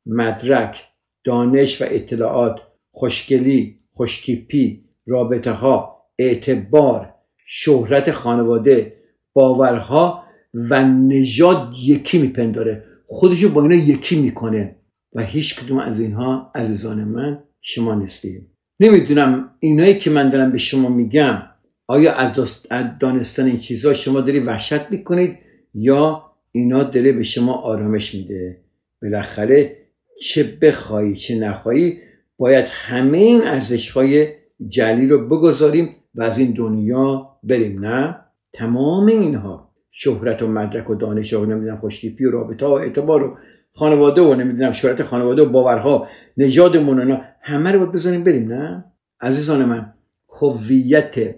مدرک 0.06 0.84
دانش 1.26 1.82
و 1.82 1.86
اطلاعات 1.88 2.56
خوشگلی 2.92 3.80
خوشتیپی 3.94 4.86
رابطه 5.06 5.52
ها 5.52 6.04
اعتبار 6.20 7.14
شهرت 7.46 8.12
خانواده 8.12 8.98
باورها 9.34 10.24
و 10.54 10.84
نژاد 10.84 11.74
یکی 11.84 12.18
میپنداره. 12.18 12.84
خودشو 13.08 13.54
با 13.54 13.62
اینا 13.62 13.76
یکی 13.76 14.22
می‌کنه 14.22 14.76
و 15.14 15.22
هیچ 15.24 15.60
کدوم 15.60 15.78
از 15.78 16.00
اینها 16.00 16.52
عزیزان 16.56 17.04
من 17.04 17.44
شما 17.62 17.96
نیستید. 17.96 18.50
نمی‌دونم 18.80 19.52
اینایی 19.60 19.98
که 19.98 20.10
من 20.10 20.30
دارم 20.30 20.52
به 20.52 20.58
شما 20.58 20.90
میگم 20.90 21.44
آیا 21.88 22.14
از 22.14 22.64
دانستن 23.00 23.46
این 23.46 23.60
چیزها 23.60 23.94
شما 23.94 24.22
داری 24.22 24.40
وحشت 24.40 24.92
می‌کنید 24.92 25.38
یا 25.74 26.24
اینا 26.52 26.84
داره 26.84 27.12
به 27.12 27.24
شما 27.24 27.54
آرامش 27.54 28.16
میده؟ 28.16 28.62
بالاخره 29.02 29.78
چه 30.22 30.58
بخوایی 30.62 31.16
چه 31.16 31.40
نخوایی 31.40 32.00
باید 32.38 32.66
همه 32.70 33.18
این 33.18 33.42
ارزش 33.44 33.90
های 33.90 34.28
جلی 34.68 35.08
رو 35.08 35.28
بگذاریم 35.28 35.96
و 36.16 36.24
از 36.24 36.38
این 36.38 36.52
دنیا 36.52 37.30
بریم 37.44 37.86
نه؟ 37.86 38.16
تمام 38.54 39.06
اینها 39.06 39.72
شهرت 39.92 40.42
و 40.42 40.48
مدرک 40.48 40.90
و 40.90 40.96
دانش 40.96 41.34
و 41.34 41.46
نمی‌دونم 41.46 41.78
خوشتیپی 41.78 42.26
و 42.26 42.32
رابطه 42.32 42.66
و 42.66 42.72
اعتبار 42.72 43.24
و 43.24 43.38
خانواده 43.74 44.22
و 44.22 44.36
نمی‌دونم 44.36 44.72
شهرت 44.72 45.04
خانواده 45.04 45.42
و 45.42 45.50
باورها 45.50 46.08
نژادمون 46.38 47.22
همه 47.42 47.72
رو 47.72 47.80
باید 47.80 47.92
بذاریم 47.92 48.24
بریم 48.24 48.54
نه؟ 48.54 48.86
عزیزان 49.22 49.66
من 49.66 49.94
هویت 50.30 51.36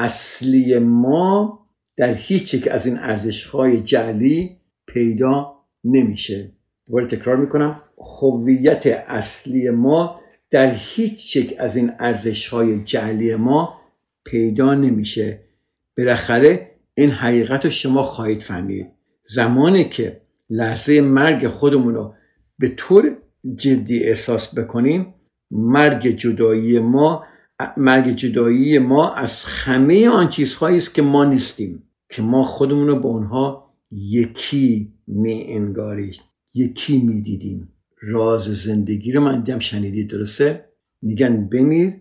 اصلی 0.00 0.78
ما 0.78 1.60
در 1.96 2.14
هیچ 2.14 2.54
یک 2.54 2.68
از 2.68 2.86
این 2.86 2.98
ارزش 2.98 3.44
های 3.44 3.82
جعلی 3.82 4.56
پیدا 4.86 5.54
نمیشه. 5.84 6.52
دوباره 6.86 7.06
تکرار 7.06 7.36
می‌کنم. 7.36 7.76
هویت 8.20 8.86
اصلی 8.86 9.70
ما 9.70 10.20
در 10.50 10.74
هیچ 10.74 11.36
یک 11.36 11.56
از 11.58 11.76
این 11.76 11.92
ارزش 11.98 12.48
های 12.48 12.84
جعلی 12.84 13.34
ما 13.34 13.80
پیدا 14.26 14.74
نمیشه. 14.74 15.40
بالاخره 15.96 16.70
این 16.94 17.10
حقیقت 17.10 17.64
رو 17.64 17.70
شما 17.70 18.02
خواهید 18.02 18.40
فهمید. 18.40 18.86
زمانی 19.24 19.84
که 19.84 20.20
لحظه 20.50 21.00
مرگ 21.00 21.48
خودمون 21.48 21.94
رو 21.94 22.14
به 22.58 22.68
طور 22.68 23.16
جدی 23.54 24.04
احساس 24.04 24.58
بکنیم 24.58 25.14
مرگ 25.50 26.08
جدایی 26.08 26.78
ما 26.78 27.24
مرگ 27.76 28.16
جدایی 28.16 28.78
ما 28.78 29.14
از 29.14 29.44
همه 29.44 30.08
آن 30.08 30.28
چیزهایی 30.28 30.76
است 30.76 30.94
که 30.94 31.02
ما 31.02 31.24
نیستیم 31.24 31.82
که 32.10 32.22
ما 32.22 32.42
خودمون 32.42 32.88
رو 32.88 33.00
با 33.00 33.08
اونها 33.08 33.74
یکی 33.90 34.92
می 35.06 35.44
انگاریم 35.48 36.12
یکی 36.54 36.98
می 36.98 37.22
دیدیم 37.22 37.68
راز 38.02 38.42
زندگی 38.42 39.12
رو 39.12 39.20
من 39.20 39.42
دیدم 39.42 39.58
شنیدید 39.58 40.10
درسته؟ 40.10 40.64
میگن 41.02 41.48
بمیر 41.48 41.92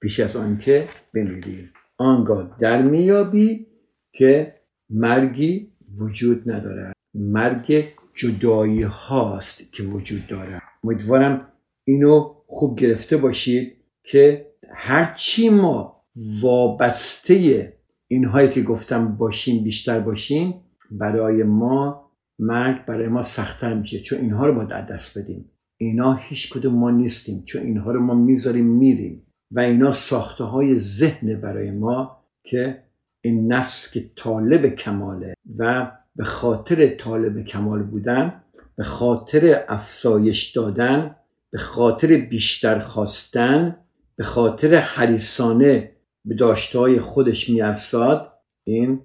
پیش 0.00 0.20
از 0.20 0.36
آنکه 0.36 0.86
بمیری. 1.14 1.68
آنگاه 1.98 2.56
در 2.60 2.82
میابی 2.82 3.66
که 4.12 4.54
مرگی 4.90 5.72
وجود 5.98 6.50
ندارد. 6.50 6.92
مرگ 7.14 7.84
جدایی 8.14 8.82
هاست 8.82 9.72
که 9.72 9.82
وجود 9.82 10.26
دارد. 10.26 10.62
امیدوارم 10.84 11.52
اینو 11.84 12.34
خوب 12.46 12.78
گرفته 12.78 13.16
باشید 13.16 13.76
که 14.04 14.46
هرچی 14.74 15.50
ما 15.50 16.02
وابسته 16.42 17.72
اینهایی 18.08 18.50
که 18.50 18.62
گفتم 18.62 19.16
باشیم 19.16 19.64
بیشتر 19.64 20.00
باشیم 20.00 20.54
برای 20.90 21.42
ما 21.42 22.10
مرگ 22.38 22.84
برای 22.84 23.08
ما 23.08 23.22
سختتر 23.22 23.74
میشه 23.74 24.00
چون 24.00 24.20
اینها 24.20 24.46
رو 24.46 24.54
باید 24.54 24.68
دست 24.68 25.18
بدیم. 25.18 25.50
اینا 25.76 26.14
هیچ 26.14 26.50
کدوم 26.50 26.74
ما 26.74 26.90
نیستیم 26.90 27.42
چون 27.44 27.62
اینها 27.62 27.92
رو 27.92 28.00
ما 28.00 28.14
می‌ذاریم 28.14 28.66
میریم. 28.66 29.26
و 29.50 29.60
اینا 29.60 29.90
ساخته 29.92 30.44
های 30.44 30.78
ذهن 30.78 31.40
برای 31.40 31.70
ما 31.70 32.24
که 32.44 32.82
این 33.20 33.52
نفس 33.52 33.92
که 33.92 34.10
طالب 34.16 34.66
کماله 34.66 35.34
و 35.58 35.92
به 36.16 36.24
خاطر 36.24 36.88
طالب 36.88 37.44
کمال 37.44 37.82
بودن 37.82 38.42
به 38.76 38.84
خاطر 38.84 39.64
افسایش 39.68 40.50
دادن 40.50 41.16
به 41.52 41.58
خاطر 41.58 42.16
بیشتر 42.16 42.78
خواستن 42.78 43.76
به 44.18 44.24
خاطر 44.24 44.74
حریسانه 44.74 45.92
به 46.24 46.34
داشتهای 46.34 47.00
خودش 47.00 47.50
میافزاد 47.50 48.32
این 48.66 49.00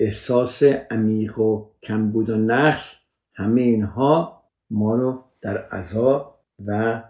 احساس 0.00 0.62
عمیق 0.62 1.38
و 1.38 1.66
کمبود 1.82 2.30
و 2.30 2.36
نقص 2.36 3.06
همه 3.34 3.60
اینها 3.60 4.42
ما 4.70 4.96
رو 4.96 5.24
در 5.40 5.58
عذاب 5.58 6.40
و 6.66 7.02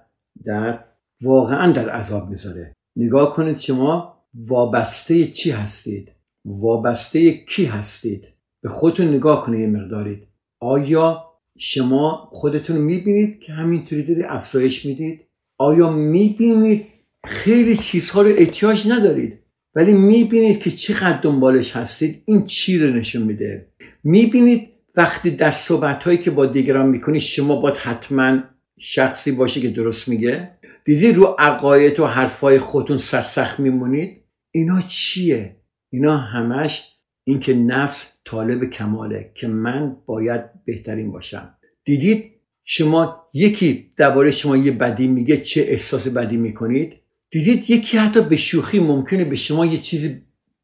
در 0.45 0.85
واقعا 1.23 1.73
در 1.73 1.91
عذاب 1.91 2.29
می‌ذاره. 2.29 2.73
نگاه 2.97 3.35
کنید 3.35 3.59
شما 3.59 4.17
وابسته 4.35 5.27
چی 5.27 5.51
هستید؟ 5.51 6.13
وابسته 6.45 7.33
کی 7.33 7.65
هستید؟ 7.65 8.29
به 8.63 8.69
خودتون 8.69 9.09
نگاه 9.09 9.47
کنید 9.47 9.61
یه 9.61 9.67
مقدارید. 9.67 10.29
آیا 10.61 11.25
شما 11.59 12.31
خودتون 12.33 12.77
می‌بینید 12.77 13.41
که 13.41 13.53
همینطوری 13.53 14.03
داری 14.03 14.23
افزایش 14.23 14.87
می‌دید؟ 14.87 15.21
آیا 15.59 15.91
می‌بینید 15.91 16.96
خیلی 17.27 17.77
چیزها 17.77 18.23
رو 18.23 18.29
احتیاج 18.29 18.89
ندارید. 18.89 19.39
ولی 19.75 19.93
می‌بینید 19.93 20.59
که 20.59 20.71
چقدر 20.71 21.21
دنبالش 21.21 21.77
هستید 21.77 22.23
این 22.25 22.45
چی 22.45 22.79
رو 22.79 22.95
نشون 22.95 23.23
میده. 23.23 23.67
می‌بینید 24.05 24.69
وقتی 24.97 25.31
در 25.31 25.51
صحبت 25.51 26.05
هایی 26.05 26.19
که 26.19 26.31
با 26.31 26.47
دیگران 26.47 26.89
می‌کنید 26.89 27.21
شما 27.21 27.57
باید 27.57 27.77
حتما 27.77 28.39
شخصی 28.79 29.33
باشه 29.33 29.61
که 29.61 29.69
درست 29.69 30.09
میگه. 30.09 30.51
دیدید 30.85 31.17
رو 31.17 31.37
عقاید 31.39 32.01
و 32.01 32.07
حرفای 32.07 32.59
خودتون 32.59 32.99
سرسخت 32.99 33.61
میمونید؟ 33.61 34.17
اینا 34.51 34.81
چیه؟ 34.81 35.57
اینا 35.91 36.19
همش 36.19 36.93
اینکه 37.25 37.55
نفس 37.55 38.13
طالب 38.25 38.71
کماله 38.71 39.31
که 39.35 39.49
من 39.49 39.97
باید 40.07 40.41
بهترین 40.65 41.13
باشم. 41.13 41.55
دیدید؟ 41.85 42.33
شما 42.65 43.29
یکی 43.35 43.93
درباره 43.97 44.31
شما 44.31 44.57
یه 44.57 44.73
بدی 44.73 45.07
میگه 45.07 45.37
چه 45.37 45.61
احساس 45.61 46.09
بدی 46.09 46.37
می‌کنید؟ 46.37 46.93
دیدید 47.31 47.71
یکی 47.71 47.99
حتی 47.99 48.21
به 48.21 48.37
شوخی 48.37 48.81
ممکنه 48.81 49.25
به 49.25 49.37
شما 49.37 49.67
یه 49.67 49.79
چیزی 49.79 50.23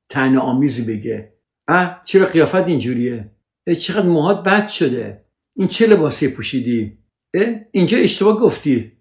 تنه 0.08 0.38
آمیزی 0.38 0.84
بگه. 0.84 1.32
اه 1.68 2.02
چرا 2.04 2.26
قیافت 2.26 2.68
اینجوریه؟ 2.68 3.30
چقدر 3.78 4.06
موهات 4.06 4.42
بد 4.42 4.68
شده. 4.68 5.24
این 5.56 5.68
چه 5.68 5.86
لباسی 5.86 6.28
پوشیدی؟ 6.28 6.98
اینجا 7.70 7.98
اشتباه 7.98 8.40
گفتی. 8.40 8.92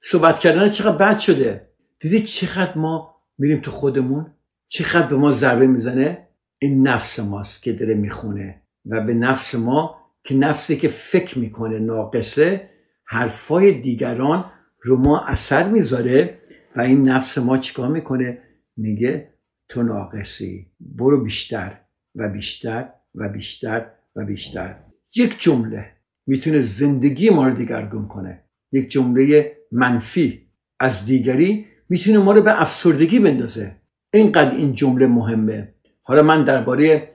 صحبت 0.00 0.38
کردن 0.38 0.68
چقدر 0.68 0.96
بد 0.96 1.18
شده. 1.18 1.68
دیدید 2.00 2.24
چقدر 2.24 2.78
ما 2.78 3.16
میریم 3.38 3.60
تو 3.60 3.70
خودمون؟ 3.70 4.32
چقدر 4.68 5.06
به 5.06 5.16
ما 5.16 5.30
ضربه 5.30 5.66
می‌زنه؟ 5.66 6.28
این 6.58 6.88
نفس 6.88 7.20
ماست 7.20 7.62
که 7.62 7.72
داره 7.72 7.94
می‌خونه 7.94 8.62
و 8.86 9.00
به 9.00 9.14
نفس 9.14 9.54
ما 9.54 9.96
که 10.24 10.34
نفسی 10.34 10.76
که 10.76 10.88
فکر 10.88 11.38
می‌کنه 11.38 11.78
ناقصه 11.78 12.70
حرفای 13.04 13.72
دیگران 13.72 14.52
رو 14.82 14.96
ما 14.96 15.20
اثر 15.26 15.68
می‌ذاره 15.68 16.38
و 16.76 16.80
این 16.80 17.08
نفس 17.08 17.38
ما 17.38 17.58
چیکار 17.58 17.88
می‌کنه؟ 17.88 18.38
میگه 18.76 19.34
تو 19.68 19.82
ناقصی. 19.82 20.66
برو 20.80 21.24
بیشتر 21.24 21.80
و 22.14 22.28
بیشتر 22.28 22.88
و 23.14 23.28
بیشتر 23.28 23.90
و 24.16 24.24
بیشتر. 24.24 24.76
یک 25.16 25.36
جمله 25.40 25.86
می‌تونه 26.26 26.60
زندگی 26.60 27.30
ما 27.30 27.48
رو 27.48 27.54
دیگرگون 27.54 28.08
کنه. 28.08 28.44
یک 28.72 28.90
جمله 28.90 29.56
منفی 29.72 30.46
از 30.80 31.06
دیگری 31.06 31.66
می‌تونه 31.88 32.18
ما 32.18 32.32
رو 32.32 32.42
به 32.42 32.60
افسردگی 32.60 33.20
بندازه. 33.20 33.76
اینقدر 34.12 34.56
این 34.56 34.74
جمله 34.74 35.06
مهمه. 35.06 35.74
حالا 36.02 36.22
من 36.22 36.44
درباره 36.44 37.10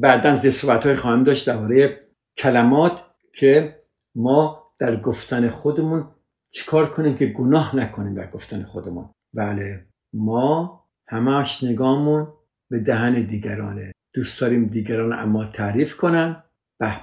بعدا 0.00 0.36
زی 0.36 0.50
صحبت 0.50 0.86
های 0.86 0.96
خواهم 0.96 1.24
داشت 1.24 1.46
درباره 1.46 2.00
کلمات 2.36 3.02
که 3.34 3.76
ما 4.14 4.66
در 4.80 5.00
گفتن 5.00 5.48
خودمون 5.48 6.08
چیکار 6.54 6.90
کنیم 6.90 7.16
که 7.16 7.26
گناه 7.26 7.76
نکنیم 7.76 8.14
در 8.14 8.30
گفتن 8.30 8.62
خودمون؟ 8.62 9.10
بله 9.34 9.86
ما 10.12 10.84
همش 11.08 11.64
نگامون 11.64 12.28
به 12.70 12.80
دهن 12.80 13.26
دیگرانه 13.26 13.92
دوست 14.14 14.40
داریم 14.40 14.64
دیگران 14.64 15.12
اما 15.12 15.44
تعریف 15.44 15.96
کنن 15.96 16.42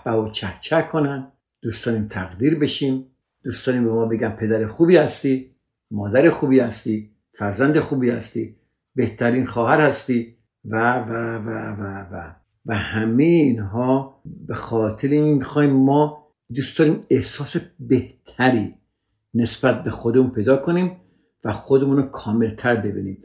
به 0.06 0.12
و 0.12 0.30
چه 0.32 0.82
کنن. 0.92 1.32
دوست 1.62 1.86
داریم 1.86 2.08
تقدیر 2.08 2.60
بشیم. 2.60 3.06
دوست 3.44 3.68
داریم 3.68 3.84
به 3.84 3.92
ما 3.92 4.06
بگن 4.06 4.30
پدر 4.30 4.68
خوبی 4.68 4.98
هستی 4.98 5.56
مادر 5.92 6.30
خوبی 6.30 6.60
هستی 6.60 7.12
فرزند 7.34 7.80
خوبی 7.80 8.10
هستی 8.10 8.56
بهترین 8.96 9.46
خواهر 9.46 9.82
هستی 9.82 10.36
و 10.66 11.00
و 11.00 11.12
و 11.38 11.50
و 11.50 12.06
و. 12.12 12.36
و 12.66 12.76
همه 12.76 13.24
اینها 13.24 14.22
به 14.48 14.54
خاطر 14.54 15.08
این 15.08 15.38
می‌خوایم 15.38 15.70
ما 15.70 16.28
دوست 16.56 16.80
داریم 16.80 17.06
احساس 17.10 17.58
بهتری 17.80 18.76
نسبت 19.34 19.84
به 19.84 19.92
خودمون 19.92 20.30
پیدا 20.30 20.58
کنیم 20.58 20.98
و 21.44 21.54
خودمون 21.54 21.98
رو 21.98 22.04
کاملتر 22.04 22.76
ببینیم. 22.76 23.22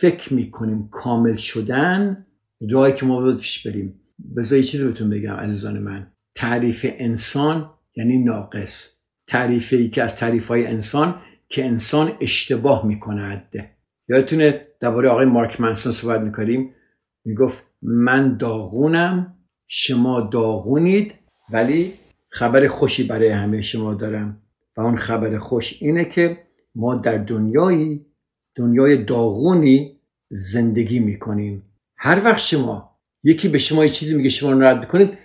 فکر 0.00 0.34
می‌کنیم 0.34 0.88
کامل 0.88 1.36
شدن 1.36 2.26
راهی 2.70 2.92
که 2.92 3.06
ما 3.06 3.20
باید 3.20 3.36
پیش 3.36 3.66
بریم. 3.66 4.00
بذار 4.36 4.58
یه 4.58 4.64
چیزی 4.64 4.84
بهتون 4.84 5.10
بگم 5.10 5.34
عزیزان 5.34 5.78
من. 5.78 6.06
تعریف 6.34 6.86
انسان 6.88 7.70
یعنی 7.96 8.24
ناقص. 8.24 9.00
تعریف 9.26 9.72
ای 9.72 9.88
که 9.88 10.02
از 10.02 10.16
تعریف 10.16 10.48
های 10.48 10.66
انسان 10.66 11.14
که 11.48 11.64
انسان 11.64 12.12
اشتباه 12.20 12.86
می‌کند 12.86 13.54
یادتونه 14.08 14.62
درباره 14.80 15.08
آقای 15.08 15.26
مارک 15.26 15.60
منسون 15.60 15.92
صحبت 15.92 16.20
می‌کنیم 16.20 16.74
می‌گفت 17.24 17.64
من 17.82 18.36
داغونم 18.36 19.36
شما 19.66 20.20
داغونید 20.20 21.14
ولی 21.50 21.94
خبر 22.28 22.68
خوشی 22.68 23.06
برای 23.06 23.28
همه 23.28 23.62
شما 23.62 23.94
دارم. 23.94 24.40
و 24.76 24.80
اون 24.80 24.96
خبر 24.96 25.38
خوش 25.38 25.82
اینه 25.82 26.04
که 26.04 26.38
ما 26.74 26.94
در 26.94 27.18
دنیایی 27.18 28.06
دنیای 28.54 29.04
داغونی 29.04 30.00
زندگی 30.30 31.00
می‌کنیم. 31.00 31.62
هر 31.96 32.24
وقت 32.24 32.38
شما 32.38 32.98
یکی 33.22 33.48
به 33.48 33.58
شما 33.58 33.84
یه 33.84 33.90
چیزی 33.90 34.14
میگه 34.14 34.28
شما 34.28 34.54
ناراحت 34.54 34.76
می‌کنید 34.80 35.18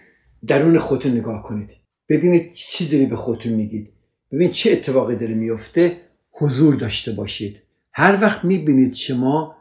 درون 0.48 0.78
خودتون 0.78 1.12
نگاه 1.12 1.44
کنید. 1.44 1.70
ببینید 2.10 2.52
چی 2.52 2.90
داری 2.90 3.06
به 3.06 3.16
خودتون 3.16 3.54
میگید. 3.54 3.94
ببینید 4.32 4.54
چه 4.54 4.72
اتفاقی 4.72 5.16
داره 5.16 5.34
میفته 5.34 6.02
حضور 6.32 6.76
داشته 6.76 7.12
باشید. 7.12 7.62
هر 7.94 8.18
وقت 8.22 8.46
می‌بینید 8.46 8.94
شما 8.94 9.56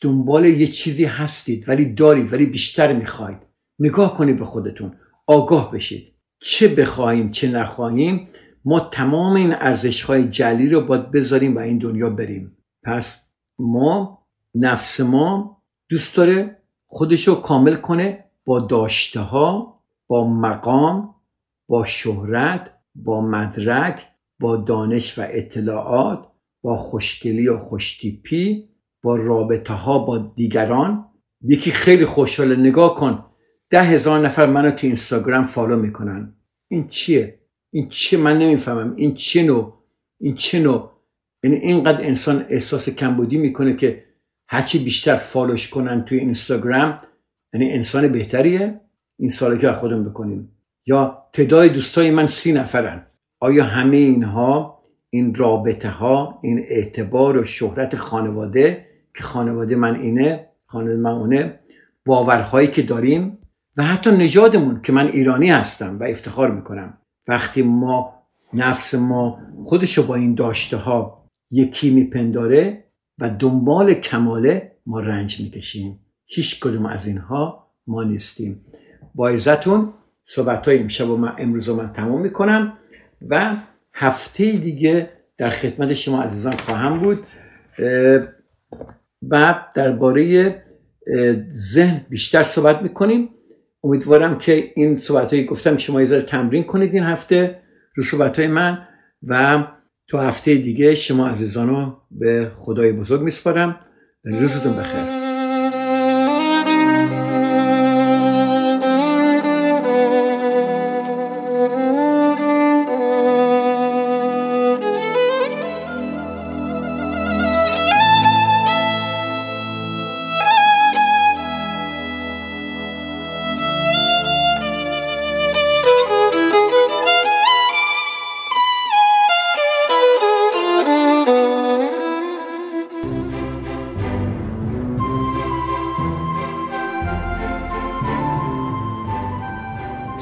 دنبال 0.00 0.44
یه 0.44 0.66
چیزی 0.66 1.04
هستید 1.04 1.68
ولی 1.68 1.84
دارید 1.84 2.32
ولی 2.32 2.46
بیشتر 2.46 2.92
می‌خواید 2.92 3.38
نگاه 3.78 4.16
کنید 4.16 4.38
به 4.38 4.44
خودتون. 4.44 4.92
آگاه 5.26 5.72
بشید. 5.72 6.12
چه 6.38 6.68
بخواهیم 6.68 7.30
چه 7.30 7.48
نخواهیم 7.48 8.28
ما 8.64 8.80
تمام 8.80 9.36
این 9.36 9.54
ارزش 9.54 10.02
های 10.02 10.28
جلی 10.28 10.68
رو 10.68 10.80
باید 10.80 11.10
بذاریم 11.10 11.56
و 11.56 11.58
این 11.58 11.78
دنیا 11.78 12.10
بریم. 12.10 12.56
پس 12.82 13.28
ما 13.58 14.26
نفس 14.54 15.00
ما 15.00 15.62
دوست 15.88 16.16
داره 16.16 16.62
خودش 16.86 17.28
رو 17.28 17.34
کامل 17.34 17.74
کنه 17.74 18.24
با 18.44 18.60
داشته 18.60 19.20
ها 19.20 19.80
با 20.06 20.28
مقام 20.28 21.14
با 21.68 21.84
شهرت 21.84 22.70
با 22.94 23.20
مدرک 23.20 24.06
با 24.40 24.56
دانش 24.56 25.18
و 25.18 25.22
اطلاعات 25.30 26.28
با 26.62 26.76
خوشگلی 26.76 27.48
و 27.48 27.58
خوشتیپی 27.58 28.68
با 29.02 29.16
رابطه 29.16 29.74
ها 29.74 29.98
با 29.98 30.18
دیگران. 30.18 31.08
یکی 31.40 31.70
خیلی 31.70 32.06
خوشحال 32.06 32.60
نگاه 32.60 32.94
کن 32.94 33.24
ده 33.70 33.82
هزار 33.82 34.20
نفر 34.20 34.46
منو 34.46 34.70
تو 34.70 34.86
اینستاگرام 34.86 35.44
فالو 35.44 35.76
می‌کنن. 35.76 36.36
این 36.68 36.88
چیه؟ 36.88 37.41
این 37.72 37.88
چیه 37.88 38.18
من 38.18 38.38
نمی‌فهمم. 38.38 38.96
این 38.96 39.14
چه 39.14 39.42
نوع؟ 39.42 39.74
این 40.20 40.34
چه 40.34 40.60
نوع؟ 40.60 40.90
یعنی 41.44 41.56
اینقدر 41.56 42.06
انسان 42.06 42.46
احساس 42.48 42.90
کمبودی 42.90 43.38
می‌کنه 43.38 43.76
که 43.76 44.04
هرچی 44.48 44.84
بیشتر 44.84 45.14
فالوش 45.14 45.68
کنن 45.68 46.04
توی 46.04 46.18
اینستاگرام 46.18 47.00
یعنی 47.54 47.72
انسان 47.72 48.08
بهتریه. 48.08 48.80
این 49.18 49.28
ساله 49.28 49.58
که 49.58 49.72
خودم 49.72 50.04
بکنیم. 50.04 50.52
یا 50.86 51.28
تعداد 51.32 51.66
دوستای 51.66 52.10
من 52.10 52.26
سی 52.26 52.52
نفرن. 52.52 53.06
آیا 53.40 53.64
همه 53.64 53.96
اینها 53.96 54.82
این 55.10 55.34
رابطه 55.34 55.88
ها 55.88 56.40
این 56.42 56.64
اعتبار 56.68 57.36
و 57.36 57.44
شهرت 57.44 57.96
خانواده 57.96 58.86
که 59.16 59.22
خانواده 59.22 59.76
من 59.76 60.00
اینه 60.00 60.48
خانواده 60.66 60.96
من 60.96 61.10
اونه 61.10 61.60
باورهایی 62.06 62.68
که 62.68 62.82
داریم 62.82 63.38
و 63.76 63.82
حتی 63.82 64.10
نژادمون 64.10 64.82
که 64.82 64.92
من 64.92 65.06
ایرانی 65.06 65.50
هستم 65.50 65.98
و 66.00 66.04
افتخار 66.04 66.50
می‌کنم. 66.50 66.98
وقتی 67.28 67.62
ما 67.62 68.22
نفس 68.54 68.94
ما 68.94 69.38
خودشو 69.64 70.06
با 70.06 70.14
این 70.14 70.34
داشته 70.34 70.76
ها 70.76 71.28
یکی 71.50 71.90
میپنداره 71.90 72.84
و 73.18 73.30
دنبال 73.30 73.94
کماله 73.94 74.72
ما 74.86 75.00
رنج 75.00 75.40
می‌کشیم. 75.40 75.98
هیچ 76.26 76.60
کدوم 76.60 76.86
از 76.86 77.06
اینها 77.06 77.66
ما 77.86 78.02
نیستیم. 78.02 78.64
با 79.14 79.28
عزتون 79.28 79.92
صحبت 80.24 80.68
های 80.68 80.78
امشب 80.78 81.10
و 81.10 81.16
من 81.16 81.34
امروز 81.38 81.68
رو 81.68 81.76
من 81.76 81.92
تمام 81.92 82.20
می‌کنم 82.20 82.78
و 83.28 83.56
هفته 83.94 84.52
دیگه 84.52 85.10
در 85.36 85.50
خدمت 85.50 85.94
شما 85.94 86.22
عزیزان 86.22 86.52
خواهم 86.56 86.98
بود. 86.98 87.26
و 89.28 89.64
درباره 89.74 90.54
ذهن 91.48 92.06
بیشتر 92.08 92.42
صحبت 92.42 92.82
می‌کنیم. 92.82 93.28
امیدوارم 93.84 94.38
که 94.38 94.72
این 94.74 94.96
صحبت 94.96 95.32
هایی 95.32 95.46
گفتم 95.46 95.76
شما 95.76 96.02
یه 96.02 96.20
تمرین 96.20 96.64
کنید 96.64 96.94
این 96.94 97.04
هفته 97.04 97.62
رو 97.94 98.02
صحبت 98.02 98.38
های 98.38 98.48
من 98.48 98.78
و 99.22 99.64
تو 100.08 100.18
هفته 100.18 100.54
دیگه 100.54 100.94
شما 100.94 101.28
عزیزان 101.28 101.68
رو 101.68 101.96
به 102.10 102.50
خدای 102.56 102.92
بزرگ 102.92 103.20
میسپارم. 103.20 103.80
روزتون 104.24 104.76
بخیر. 104.76 105.21